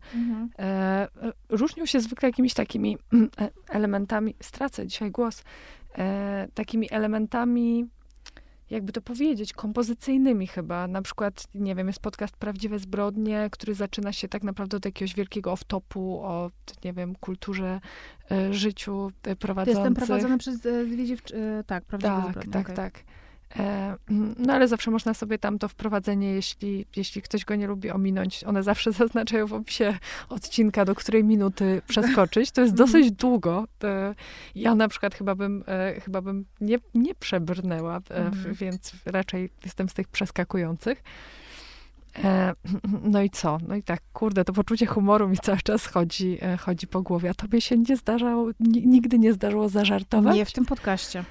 [0.59, 1.07] E, e,
[1.49, 2.97] różnią się zwykle jakimiś takimi
[3.41, 5.43] e, elementami, stracę dzisiaj głos,
[5.97, 7.85] e, takimi elementami,
[8.71, 10.87] jakby to powiedzieć, kompozycyjnymi chyba.
[10.87, 15.15] Na przykład, nie wiem, jest podcast Prawdziwe Zbrodnie, który zaczyna się tak naprawdę od jakiegoś
[15.15, 16.51] wielkiego off-topu o,
[16.83, 17.81] nie wiem, kulturze,
[18.31, 19.79] e, życiu e, prowadzących.
[19.79, 21.63] jestem prowadzony przez e, dwie dziewczyny.
[21.67, 22.75] Tak, prawdziwe Tak, zbrodnie, tak, okej.
[22.75, 22.97] tak.
[22.97, 23.20] E, mm,
[24.37, 28.43] no ale zawsze można sobie tam to wprowadzenie, jeśli, jeśli ktoś go nie lubi, ominąć.
[28.43, 29.97] One zawsze zaznaczają w opisie
[30.29, 32.51] odcinka, do której minuty przeskoczyć.
[32.51, 32.87] To jest Mhm.
[32.87, 33.67] dosyć długo.
[33.83, 34.15] E,
[34.55, 38.53] ja na przykład chyba bym, e, chyba bym nie, nie przebrnęła, e, Mhm.
[38.55, 41.03] więc raczej jestem z tych przeskakujących.
[42.23, 42.53] E,
[43.03, 43.57] no i co?
[43.67, 47.29] No i tak, kurde, to poczucie humoru mi cały czas chodzi, e, chodzi po głowie.
[47.29, 50.35] A tobie się nie zdarzało, ni- nigdy nie zdarzyło zażartować?
[50.35, 51.23] Nie w tym podcaście.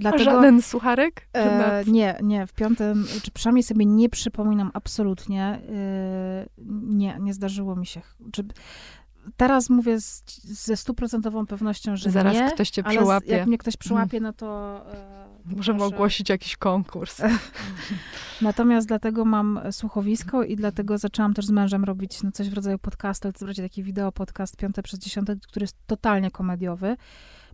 [0.00, 1.28] Dlatego, żaden sucharek?
[1.32, 5.42] E, nie, nie, w piątym, czy przynajmniej sobie nie przypominam absolutnie.
[5.44, 6.46] E,
[6.82, 8.00] nie, nie zdarzyło mi się.
[8.32, 8.44] Czy,
[9.36, 13.32] teraz mówię z, ze stuprocentową pewnością, że Zaraz nie, ktoś cię przyłapie.
[13.32, 14.80] jak mnie ktoś przyłapie, no to...
[14.92, 15.94] E, Możemy proszę.
[15.94, 17.20] ogłosić jakiś konkurs.
[18.40, 22.78] Natomiast dlatego mam słuchowisko i dlatego zaczęłam też z mężem robić no, coś w rodzaju
[22.78, 26.96] podcastu, ale to taki wideo podcast piąte przez dziesiąte, który jest totalnie komediowy,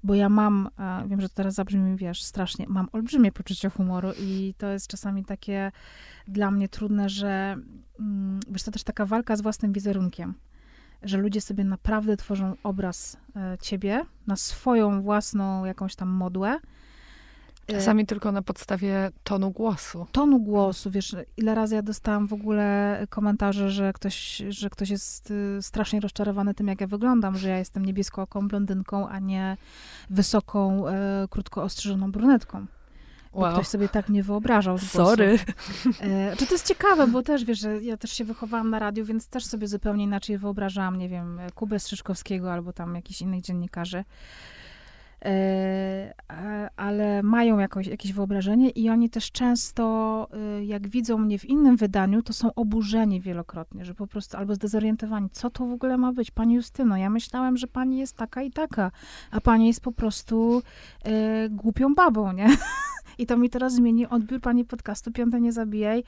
[0.04, 0.68] bo ja mam,
[1.06, 5.24] wiem, że to teraz zabrzmi, wiesz, strasznie, mam olbrzymie poczucie humoru i to jest czasami
[5.24, 5.72] takie
[6.28, 7.56] dla mnie trudne, że
[8.00, 10.34] mm, wiesz, to też taka walka z własnym wizerunkiem,
[11.02, 16.58] że ludzie sobie naprawdę tworzą obraz e, ciebie na swoją własną jakąś tam modłę,
[17.66, 20.06] Czasami tylko na podstawie tonu głosu.
[20.12, 25.30] Tonu głosu, wiesz, ile razy ja dostałam w ogóle komentarze, że ktoś, że ktoś jest
[25.30, 29.56] y, strasznie rozczarowany tym, jak ja wyglądam, że ja jestem niebieskooką blondynką, a nie
[30.10, 32.66] wysoką, e, krótko ostrzyżoną brunetką.
[33.34, 33.52] Wow.
[33.52, 34.78] Ktoś sobie tak nie wyobrażał.
[34.78, 35.38] Sorry.
[36.00, 39.04] E, czy to jest ciekawe, bo też wiesz, że ja też się wychowałam na radiu,
[39.04, 44.04] więc też sobie zupełnie inaczej wyobrażałam, nie wiem, Kubę Strzyżkowskiego albo tam jakichś innych dziennikarzy.
[45.24, 46.14] E,
[46.76, 51.76] ale mają jakoś, jakieś wyobrażenie i oni też często, e, jak widzą mnie w innym
[51.76, 56.12] wydaniu, to są oburzeni wielokrotnie, że po prostu albo zdezorientowani, co to w ogóle ma
[56.12, 58.90] być, pani Justyno, ja myślałem, że pani jest taka i taka,
[59.30, 60.62] a pani jest po prostu
[61.04, 62.56] e, głupią babą, nie?
[63.18, 66.04] I to mi teraz zmieni odbiór pani podcastu Piąte Nie Zabijaj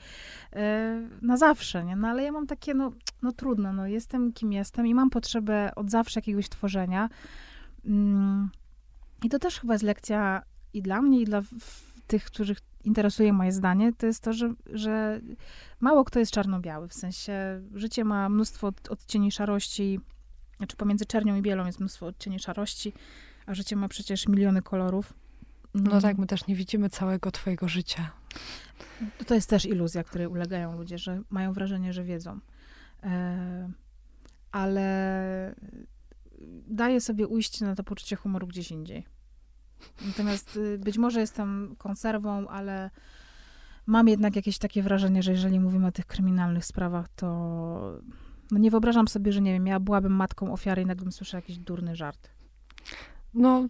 [0.53, 1.95] e, na zawsze, nie?
[1.95, 2.91] No ale ja mam takie, no,
[3.21, 7.09] no trudno, no jestem kim jestem i mam potrzebę od zawsze jakiegoś tworzenia.
[7.85, 8.49] Mm
[9.23, 10.43] i to też chyba jest lekcja
[10.73, 11.41] i dla mnie, i dla
[12.07, 15.21] tych, których interesuje moje zdanie, to jest to, że, że
[15.79, 16.87] mało kto jest czarno-biały.
[16.87, 19.99] W sensie życie ma mnóstwo odcieni szarości,
[20.57, 22.93] znaczy pomiędzy czernią i bielą jest mnóstwo odcieni szarości,
[23.45, 25.13] a życie ma przecież miliony kolorów.
[25.73, 28.11] No tak, my też nie widzimy całego twojego życia.
[29.27, 32.39] To jest też iluzja, której ulegają ludzie, że mają wrażenie, że wiedzą.
[33.03, 33.71] E,
[34.51, 35.55] ale
[36.67, 39.05] daję sobie ujść na to poczucie humoru gdzieś indziej.
[40.07, 42.89] Natomiast y, być może jestem konserwą, ale
[43.85, 47.27] mam jednak jakieś takie wrażenie, że jeżeli mówimy o tych kryminalnych sprawach, to
[48.51, 51.39] no nie wyobrażam sobie, że nie wiem, ja byłabym matką ofiary i nagle bym słyszała
[51.41, 52.29] jakiś durny żart.
[53.33, 53.67] No.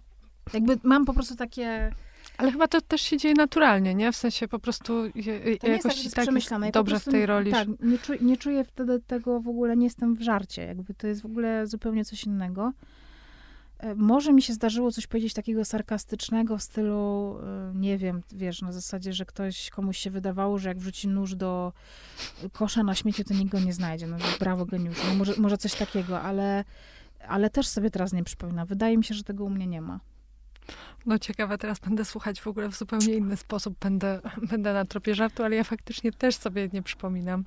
[0.53, 1.91] Jakby mam po prostu takie
[2.37, 4.11] ale chyba to też się dzieje naturalnie, nie?
[4.11, 7.51] W sensie po prostu je, to jakoś jest tak, tak dobrze prostu, w tej roli.
[7.51, 10.65] Tak, nie, czuję, nie czuję wtedy tego w ogóle, nie jestem w żarcie.
[10.65, 12.73] Jakby to jest w ogóle zupełnie coś innego.
[13.79, 18.61] E, może mi się zdarzyło coś powiedzieć takiego sarkastycznego w stylu, e, nie wiem, wiesz,
[18.61, 21.73] na zasadzie, że ktoś, komuś się wydawało, że jak wrzuci nóż do
[22.51, 24.07] kosza na śmieci, to nikt go nie znajdzie.
[24.07, 24.97] No brawo, geniusz.
[25.09, 26.63] No może, może coś takiego, ale,
[27.27, 28.67] ale też sobie teraz nie przypominam.
[28.67, 29.99] Wydaje mi się, że tego u mnie nie ma.
[31.05, 33.75] No ciekawe, teraz będę słuchać w ogóle w zupełnie inny sposób.
[33.79, 37.45] Będę, będę na tropie żartu, ale ja faktycznie też sobie nie przypominam.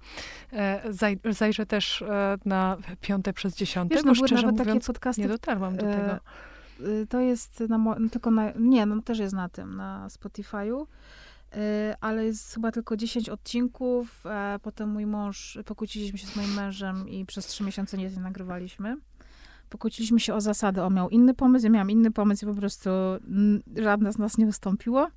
[0.53, 4.81] E, zaj, zajrzę też e, na piąte przez dziesiąte, Wiesz, no, bo szczerze mówiąc takie
[4.81, 6.13] podcasty, nie dotarłam do tego.
[6.13, 6.21] E,
[7.09, 10.87] to jest na, no, tylko na, nie, no też jest na tym, na Spotify'u
[12.01, 14.25] ale jest chyba tylko 10 odcinków.
[14.63, 18.97] Potem mój mąż, pokłóciliśmy się z moim mężem i przez trzy miesiące nie nagrywaliśmy
[19.71, 20.83] pokłóciliśmy się o zasady.
[20.83, 22.91] On miał inny pomysł, ja miałam inny pomysł i po prostu
[23.77, 25.11] żadne z nas nie wystąpiło.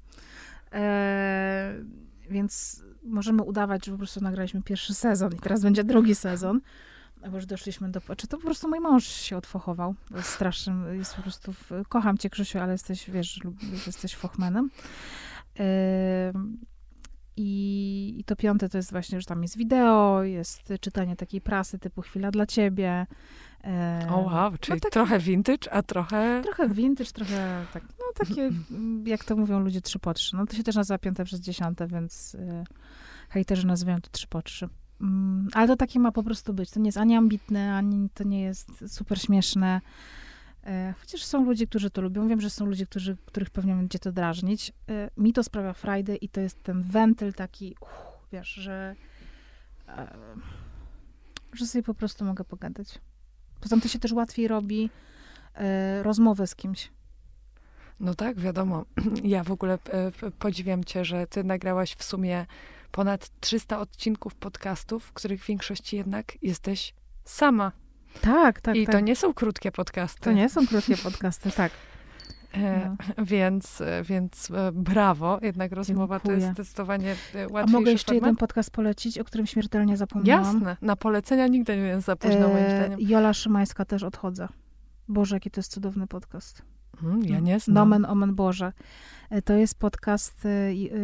[0.71, 1.73] E,
[2.29, 6.61] więc możemy udawać, że po prostu nagraliśmy pierwszy sezon i teraz będzie drugi sezon.
[7.29, 8.01] Bo już doszliśmy do...
[8.17, 9.95] Czy to po prostu mój mąż się odfochował.
[10.21, 11.53] Strasznym, jest po prostu...
[11.89, 13.39] Kocham cię, Krzysiu, ale jesteś, wiesz,
[13.87, 14.69] jesteś fochmenem.
[15.59, 16.33] E,
[17.37, 17.72] i,
[18.23, 22.01] I to piąte to jest właśnie, że tam jest wideo, jest czytanie takiej prasy typu
[22.01, 23.07] chwila dla ciebie,
[24.09, 26.41] o wow, no czyli no tak, trochę vintage, a trochę...
[26.43, 28.49] Trochę vintage, trochę tak, no takie,
[29.13, 30.35] jak to mówią ludzie, trzy po trzy.
[30.35, 32.63] No to się też nazywa piąte przez dziesiąte, więc y,
[33.29, 34.69] hejterzy nazywają to trzy po trzy.
[35.01, 36.71] Mm, ale to takie ma po prostu być.
[36.71, 39.81] To nie jest ani ambitne, ani to nie jest super śmieszne.
[40.65, 42.27] E, chociaż są ludzie, którzy to lubią.
[42.27, 44.73] Wiem, że są ludzie, którzy, których pewnie będzie to drażnić.
[44.89, 48.95] E, mi to sprawia frajdę i to jest ten wentyl taki, uff, wiesz, że,
[49.87, 50.07] e,
[51.53, 52.99] że sobie po prostu mogę pogadać.
[53.59, 54.89] Poza tym to się też łatwiej robi
[55.55, 56.91] e, rozmowę z kimś.
[57.99, 58.85] No tak, wiadomo.
[59.23, 62.45] Ja w ogóle e, podziwiam cię, że ty nagrałaś w sumie
[62.91, 66.93] ponad 300 odcinków podcastów, w których w większości jednak jesteś
[67.25, 67.71] sama.
[68.21, 68.75] Tak, tak.
[68.75, 68.95] I tak.
[68.95, 70.21] to nie są krótkie podcasty.
[70.21, 71.71] To nie są krótkie podcasty, tak.
[72.53, 73.23] E, no.
[73.25, 76.37] Więc, e, więc e, brawo, jednak rozmowa Dziękuję.
[76.37, 77.15] to jest zdecydowanie
[77.49, 78.23] łatwiejszy A mogę jeszcze format.
[78.23, 80.53] jeden podcast polecić, o którym śmiertelnie zapomniałam?
[80.55, 82.99] Jasne, na polecenia nigdy nie jest za późno, moim zdaniem.
[82.99, 84.47] Jola Szymańska też odchodzę.
[85.07, 86.61] Boże, jaki to jest cudowny podcast.
[87.01, 87.73] Hmm, ja nie znam.
[87.73, 88.73] Nomen omen Boże.
[89.45, 90.47] To jest podcast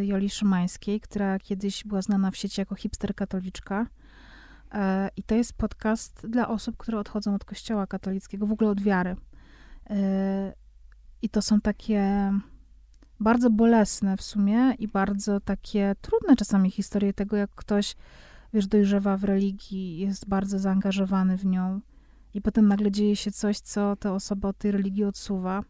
[0.02, 3.88] Joli Szymańskiej, która kiedyś była znana w sieci jako hipster katoliczka.
[5.18, 9.16] I to jest podcast dla osób, które odchodzą od kościoła katolickiego, w ogóle od wiary.
[11.22, 12.32] I to są takie
[13.20, 17.96] bardzo bolesne w sumie i bardzo takie trudne czasami historie tego, jak ktoś,
[18.54, 21.82] wiesz, dojrzewa w religii, jest bardzo zaangażowany w nią
[22.34, 25.64] i potem nagle dzieje się coś, co tę osobę od tej religii odsuwa.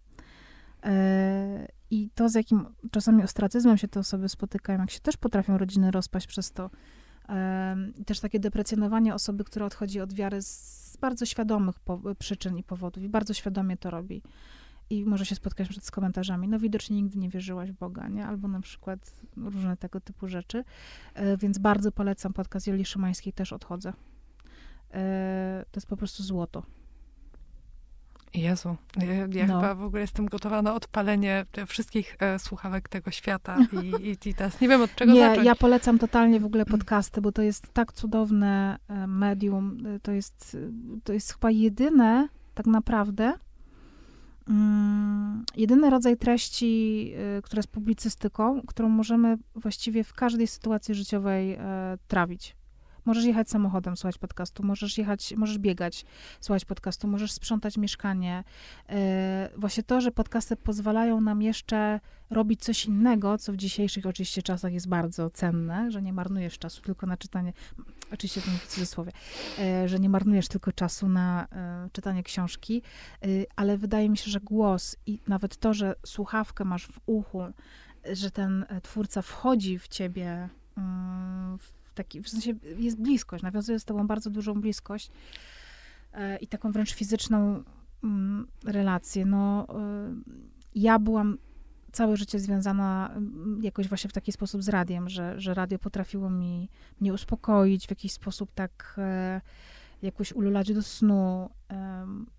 [0.84, 5.58] E, I to, z jakim czasami ostracyzmem się te osoby spotykają, jak się też potrafią
[5.58, 6.70] rodziny rozpaść przez to.
[7.96, 11.76] I też takie deprecjonowanie osoby, która odchodzi od wiary z bardzo świadomych
[12.20, 14.22] przyczyn i powodów i bardzo świadomie to robi.
[14.90, 18.26] I może się spotkać z komentarzami, no widocznie nigdy nie wierzyłaś w Boga, nie?
[18.26, 20.64] Albo na przykład różne tego typu rzeczy.
[21.14, 23.94] E, więc bardzo polecam podcast Joli Szymańskiej, też odchodzę.
[24.94, 26.64] E, to jest po prostu złoto.
[28.34, 29.62] Jezu, ja, ja no.
[29.62, 34.34] chyba w ogóle jestem gotowa na odpalenie wszystkich e, słuchawek tego świata i, i, i
[34.34, 35.46] teraz nie wiem od czego nie, zacząć.
[35.46, 40.58] Ja polecam totalnie w ogóle podcasty, bo to jest tak cudowne e, medium, to jest,
[41.04, 43.49] to jest chyba jedyne tak naprawdę, mm,
[45.56, 51.58] jedyny rodzaj treści, y, która jest publicystyką, którą możemy właściwie w każdej sytuacji życiowej y,
[52.08, 52.59] trawić.
[53.06, 56.06] Możesz jechać samochodem, słuchać podcastu, możesz jechać, możesz biegać,
[56.42, 58.44] słuchać podcastu, możesz sprzątać mieszkanie.
[58.90, 64.42] E, właśnie to, że podcasty pozwalają nam jeszcze robić coś innego, co w dzisiejszych oczywiście
[64.42, 67.54] czasach jest bardzo cenne, że nie marnujesz czasu tylko na czytanie,
[68.14, 69.12] oczywiście to w cudzysłowie,
[69.60, 72.82] e, że nie marnujesz tylko czasu na e, czytanie książki,
[73.56, 77.42] ale wydaje mi się, że głos i nawet to, że słuchawkę masz w uchu,
[78.14, 81.58] że ten twórca wchodzi w ciebie, mm,
[82.00, 85.12] taki, w sensie jest bliskość, nawiązuje z tobą bardzo dużą bliskość
[86.14, 87.64] e, i taką wręcz fizyczną
[88.04, 89.26] mm, relację.
[89.26, 90.16] No, e,
[90.76, 91.38] ja byłam
[91.92, 96.30] całe życie związana mm, jakoś właśnie w taki sposób z radiem, że, że radio potrafiło
[96.30, 96.70] mi
[97.02, 99.42] mnie uspokoić, w jakiś sposób tak e,
[100.02, 101.50] jakoś ululać do snu.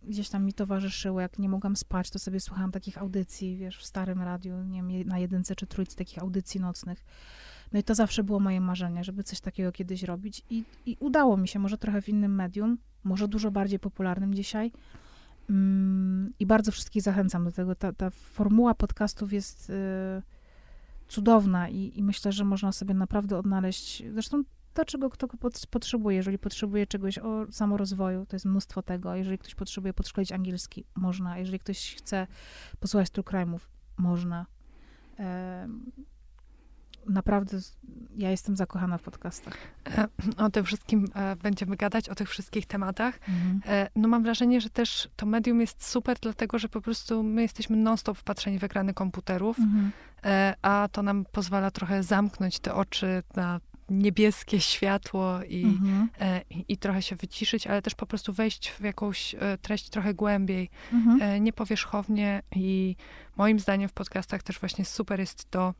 [0.03, 3.85] gdzieś tam mi towarzyszyło, jak nie mogłam spać, to sobie słuchałam takich audycji, wiesz, w
[3.85, 7.05] starym radiu, nie wiem, na jedynce czy trójce takich audycji nocnych.
[7.73, 10.43] No i to zawsze było moje marzenie, żeby coś takiego kiedyś robić.
[10.51, 14.73] I, i udało mi się, może trochę w innym medium, może dużo bardziej popularnym dzisiaj.
[15.51, 17.75] Mm, I bardzo wszystkich zachęcam do tego.
[17.75, 19.75] Ta, ta formuła podcastów jest y,
[21.09, 24.43] cudowna i, i, myślę, że można sobie naprawdę odnaleźć, zresztą
[24.75, 25.29] to, czego kto
[25.71, 26.17] potrzebuje.
[26.17, 29.15] Jeżeli potrzebuje czegoś o samorozwoju, to jest mnóstwo tego.
[29.15, 31.39] Jeżeli ktoś potrzebuje podszkolić angielski, można.
[31.39, 32.27] Jeżeli ktoś chce
[32.81, 33.59] posłuchać true crime'ów,
[33.97, 34.47] można
[37.07, 37.59] naprawdę
[38.17, 39.57] ja jestem zakochana w podcastach.
[39.99, 43.15] E, o tym wszystkim e, będziemy gadać, o tych wszystkich tematach.
[43.29, 43.61] Mhm.
[43.67, 47.43] E, no mam wrażenie, że też to medium jest super, dlatego że po prostu my
[47.43, 49.93] jesteśmy non-stop wpatrzeni w ekrany komputerów, mhm.
[50.63, 56.09] a to nam pozwala trochę zamknąć te oczy na niebieskie światło i, mhm.
[56.51, 60.71] i, i, trochę się wyciszyć, ale też po prostu wejść w jakąś treść trochę głębiej,
[60.93, 61.45] mhm.
[61.45, 62.97] niepowierzchownie i
[63.37, 65.75] moim zdaniem w podcastach też właśnie super jest to,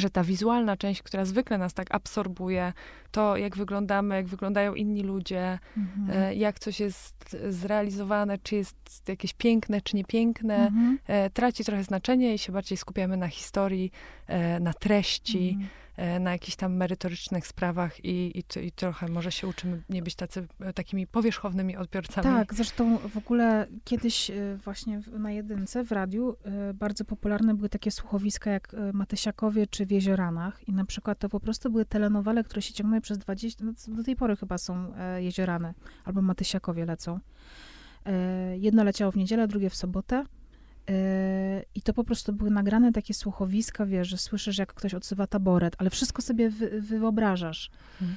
[0.00, 2.72] że ta wizualna część, która zwykle nas tak absorbuje,
[3.10, 6.22] to jak wyglądamy, jak wyglądają inni ludzie, mhm.
[6.22, 10.98] E, jak coś jest zrealizowane, czy jest jakieś piękne, czy niepiękne, mhm.
[11.06, 13.92] E, traci trochę znaczenie i się bardziej skupiamy na historii,
[14.60, 15.48] na treści.
[15.48, 15.68] Mhm.
[15.96, 20.14] E, na jakichś tam merytorycznych sprawach i, i, i, trochę może się uczymy nie być
[20.14, 22.24] tacy, e, takimi powierzchownymi odbiorcami.
[22.24, 26.36] Tak, zresztą w ogóle kiedyś e, właśnie na jedynce w radiu
[26.74, 31.40] bardzo popularne były takie słuchowiska jak Matysiakowie czy w Jezioranach i na przykład to po
[31.40, 35.74] prostu były telenowele, które się ciągnęły przez 20, no do tej pory chyba są Jeziorany
[36.04, 37.20] albo Matysiakowie lecą.
[38.58, 40.24] Jedno leciało w niedzielę, drugie w sobotę
[41.74, 45.76] i to po prostu były nagrane takie słuchowiska, wiesz, że słyszysz, jak ktoś odsywa taboret,
[45.78, 47.70] ale wszystko sobie wy, wyobrażasz.
[47.98, 48.16] Hmm.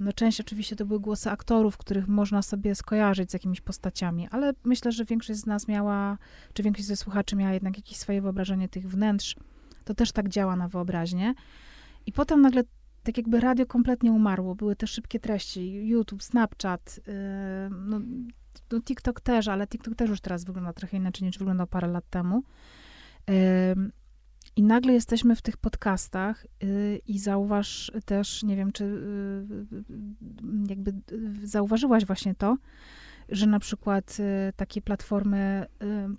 [0.00, 4.52] No część oczywiście to były głosy aktorów, których można sobie skojarzyć z jakimiś postaciami, ale
[4.64, 6.18] myślę, że większość z nas miała,
[6.52, 9.36] czy większość ze słuchaczy miała jednak jakieś swoje wyobrażenie tych wnętrz.
[9.84, 11.34] To też tak działa na wyobraźnię.
[12.06, 12.62] I potem nagle
[13.02, 14.54] tak jakby radio kompletnie umarło.
[14.54, 17.00] Były te szybkie treści, YouTube, Snapchat,
[17.70, 18.00] no,
[18.72, 22.10] no TikTok też, ale TikTok też już teraz wygląda trochę inaczej niż wyglądał parę lat
[22.10, 22.42] temu.
[24.56, 29.84] I nagle jesteśmy w tych podcastach y, i zauważ też, nie wiem, czy y, y,
[30.68, 30.92] jakby
[31.42, 32.56] zauważyłaś właśnie to,
[33.28, 34.16] że na przykład
[34.56, 35.66] takie platformy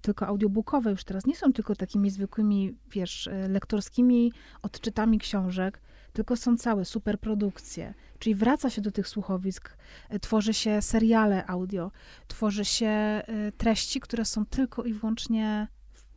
[0.01, 4.31] tylko audiobookowe już teraz nie są tylko takimi zwykłymi, wiesz, lektorskimi
[4.61, 5.81] odczytami książek,
[6.17, 7.93] tylko są całe superprodukcje.
[8.19, 9.77] Czyli wraca się do tych słuchowisk,
[10.09, 11.91] e, tworzy się seriale audio,
[12.27, 13.23] tworzy się e,
[13.57, 15.67] treści, które są tylko i wyłącznie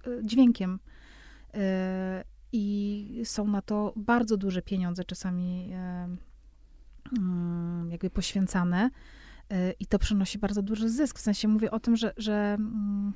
[0.07, 0.79] e, dźwiękiem.
[2.53, 5.73] I są na to bardzo duże pieniądze czasami
[7.19, 8.91] mm, jakby poświęcane.
[9.81, 11.19] I to przynosi bardzo duży zysk.
[11.19, 13.13] W sensie mówię o tym, że, że mm,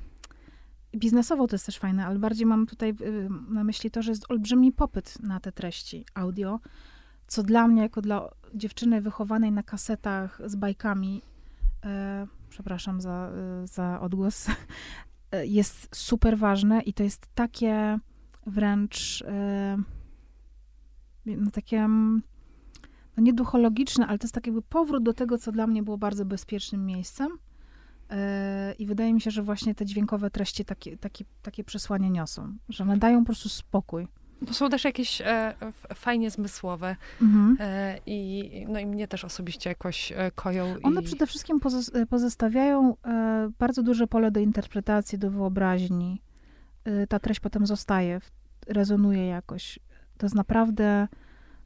[0.97, 2.95] biznesowo to jest też fajne, ale bardziej mam tutaj
[3.49, 6.59] na myśli to, że jest olbrzymi popyt na te treści audio,
[7.27, 11.21] co dla mnie, jako dla dziewczyny wychowanej na kasetach z bajkami,
[11.85, 14.47] e, przepraszam za, e, za odgłos,
[15.31, 17.99] e, jest super ważne i to jest takie
[18.45, 19.77] wręcz e,
[21.25, 22.21] no takie mm,
[23.17, 26.85] no ale to jest tak jakby powrót do tego, co dla mnie było bardzo bezpiecznym
[26.85, 27.37] miejscem,
[28.79, 32.83] I wydaje mi się, że właśnie te dźwiękowe treści takie, takie, takie przesłanie niosą, że
[32.83, 34.07] one dają po prostu spokój.
[34.47, 35.53] To są też jakieś e,
[35.95, 37.57] fajnie zmysłowe Mhm.
[37.59, 40.75] e, i, no i mnie też osobiście jakoś e, koją.
[40.83, 41.03] One i...
[41.05, 46.21] przede wszystkim pozos- pozostawiają e, bardzo duże pole do interpretacji, do wyobraźni.
[46.83, 48.21] E, ta treść potem zostaje,
[48.67, 49.79] rezonuje jakoś.
[50.17, 51.07] To jest naprawdę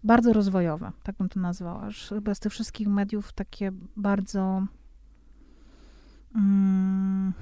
[0.03, 1.89] bardzo rozwojowe, tak bym to nazwała.
[1.89, 4.65] Że Chyba z tych wszystkich mediów takie bardzo.
[6.35, 7.33] Mm,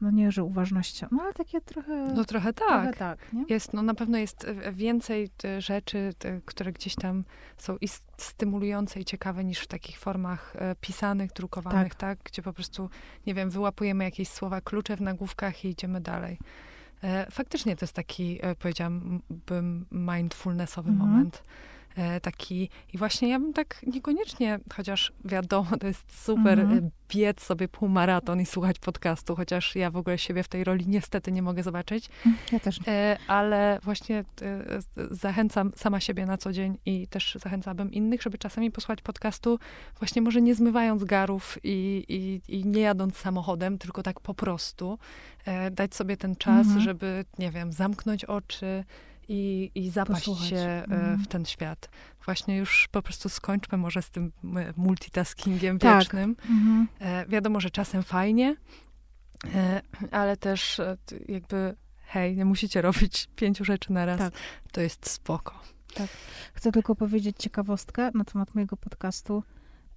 [0.00, 2.12] no nie, że uważnością, no ale takie trochę.
[2.14, 2.96] No trochę trochę tak.
[2.96, 3.44] tak nie?
[3.48, 6.12] Jest, no na pewno jest e, więcej e, rzeczy,
[6.44, 7.24] które gdzieś tam
[7.56, 12.18] są i stymulujące i ciekawe niż w takich formach e, pisanych, drukowanych, tak.
[12.24, 12.90] Gdzie po prostu,
[13.26, 16.38] nie wiem, wyłapujemy jakieś słowa klucze w nagłówkach i idziemy dalej.
[17.02, 19.22] E, faktycznie to jest taki, e, powiedziałabym,
[19.90, 21.10] mindfulnessowy Mhm.
[21.10, 21.44] moment.
[21.96, 26.84] E, taki, i właśnie ja bym tak niekoniecznie, chociaż wiadomo, to jest super Mhm.
[26.84, 30.84] e, biec sobie półmaraton i słuchać podcastu, chociaż ja w ogóle siebie w tej roli
[30.88, 32.08] niestety nie mogę zobaczyć.
[32.52, 32.80] Ja też.
[32.88, 34.24] E, ale właśnie
[35.10, 39.58] zachęcam sama siebie na co dzień i też zachęcałabym innych, żeby czasami posłuchać podcastu,
[39.98, 44.98] właśnie może nie zmywając garów i, i, i nie jadąc samochodem, tylko tak po prostu
[45.72, 46.80] dać sobie ten czas, Mhm.
[46.80, 48.84] żeby, nie wiem, zamknąć oczy
[49.28, 50.48] i, i zapaść Posłuchać.
[50.48, 51.18] się e, Mhm.
[51.18, 51.88] w ten świat.
[52.24, 55.98] Właśnie już po prostu skończmy może z tym e, multitaskingiem Tak.
[56.02, 56.36] wiecznym.
[56.50, 56.88] Mhm.
[57.00, 58.56] E, wiadomo, że czasem fajnie,
[59.54, 60.96] e, ale też e,
[61.28, 64.18] jakby, hej, nie musicie robić pięciu rzeczy na raz.
[64.18, 64.32] Tak.
[64.72, 65.60] To jest spoko.
[66.54, 69.42] Chcę tylko powiedzieć ciekawostkę na temat mojego podcastu.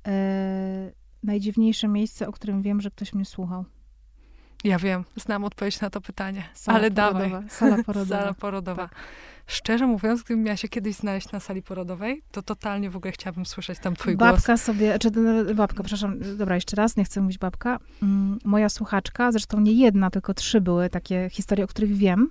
[0.07, 0.91] E,
[1.23, 3.65] najdziwniejsze miejsce, o którym wiem, że ktoś mnie słuchał.
[4.67, 7.29] Ja wiem, znam odpowiedź na to pytanie, Sala ale porodowa.
[7.29, 7.49] dawaj.
[7.59, 8.19] Sala porodowa.
[8.19, 8.87] Sala porodowa.
[8.87, 8.95] Tak.
[9.47, 13.45] Szczerze mówiąc, gdybym miała się kiedyś znaleźć na sali porodowej, to totalnie w ogóle chciałabym
[13.45, 14.31] słyszeć tam twój głos.
[14.31, 15.11] babka sobie, czy
[15.55, 17.79] babka, przepraszam, dobra, jeszcze raz, nie chcę mówić babka.
[18.03, 22.29] Mm, Moja słuchaczka, zresztą nie jedna, tylko trzy były takie historie, o których wiem.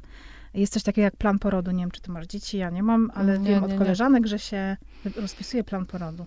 [0.55, 1.71] Jest coś takiego jak plan porodu.
[1.71, 3.79] Nie wiem, czy ty masz dzieci, ja nie mam, ale Nie, wiem nie, od nie.
[3.79, 4.77] koleżanek, że się
[5.17, 6.27] rozpisuje plan porodu.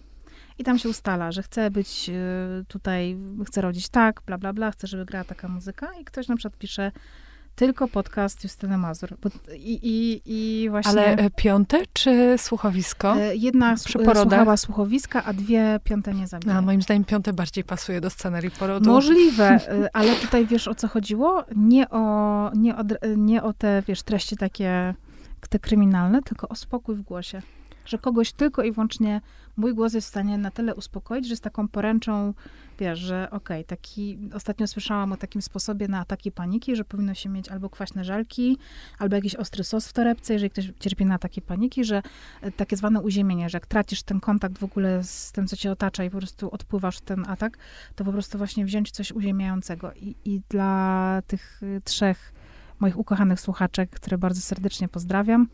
[0.59, 4.71] I tam się ustala, że chce być y, tutaj, chce rodzić tak, bla, bla, bla,
[4.71, 6.91] chce, żeby grała taka muzyka i ktoś na przykład pisze
[7.55, 9.17] tylko podcast Justyny Mazur.
[9.55, 10.91] I, i, I właśnie...
[10.91, 13.17] Ale e, piąte czy słuchowisko?
[13.17, 14.23] E, Jedna Przy przy porodach?
[14.23, 16.59] słuchała słuchowiska, a dwie piąte nie zabijały.
[16.59, 18.89] A, moim zdaniem piąte bardziej pasuje do scenarii porodu.
[18.89, 21.43] Możliwe, e, ale tutaj wiesz o co chodziło?
[21.55, 22.83] Nie o, nie o,
[23.17, 24.93] nie o te, wiesz, treści takie,
[25.49, 27.41] te kryminalne, tylko o spokój w głosie.
[27.89, 29.21] Że kogoś tylko i wyłącznie
[29.57, 32.33] mój głos jest w stanie na tyle uspokoić, że z taką poręczą,
[32.79, 37.29] wiesz, że okej, taki, ostatnio słyszałam o takim sposobie na ataki paniki, że powinno się
[37.29, 38.57] mieć albo kwaśne żalki,
[38.99, 42.01] albo jakiś ostry sos w torebce, jeżeli ktoś cierpi na ataki paniki, że
[42.41, 45.71] e, takie zwane uziemienie, że jak tracisz ten kontakt w ogóle z tym, co cię
[45.71, 47.57] otacza i po prostu odpływasz w ten atak,
[47.95, 49.93] to po prostu właśnie wziąć coś uziemiającego.
[49.93, 52.33] I, i dla tych y, trzech
[52.79, 55.47] moich ukochanych słuchaczek, które bardzo serdecznie pozdrawiam,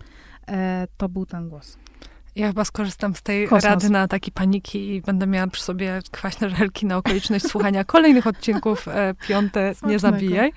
[0.47, 1.77] e, to był ten głos.
[2.35, 3.63] Ja chyba skorzystam z tej Kosmos.
[3.63, 8.27] rady na ataki paniki i będę miała przy sobie kwaśne żelki na okoliczność słuchania kolejnych
[8.27, 9.99] odcinków e, piąte Nie Smacznego.
[9.99, 10.51] Zabijaj.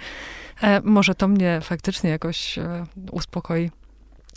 [0.62, 3.70] E, może to mnie faktycznie jakoś e, uspokoi.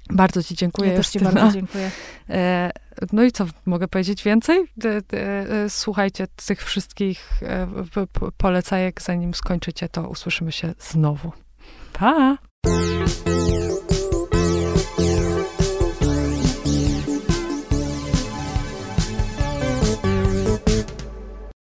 [0.10, 1.42] Bardzo ci dziękuję, ja też ci Justyna.
[1.42, 1.92] bardzo dziękuję.
[2.30, 2.72] E,
[3.14, 4.66] no i co, mogę powiedzieć więcej?
[5.14, 7.68] E, słuchajcie tych wszystkich e,
[8.38, 11.32] polecajek, zanim skończycie, to usłyszymy się znowu.
[11.94, 12.38] Pa!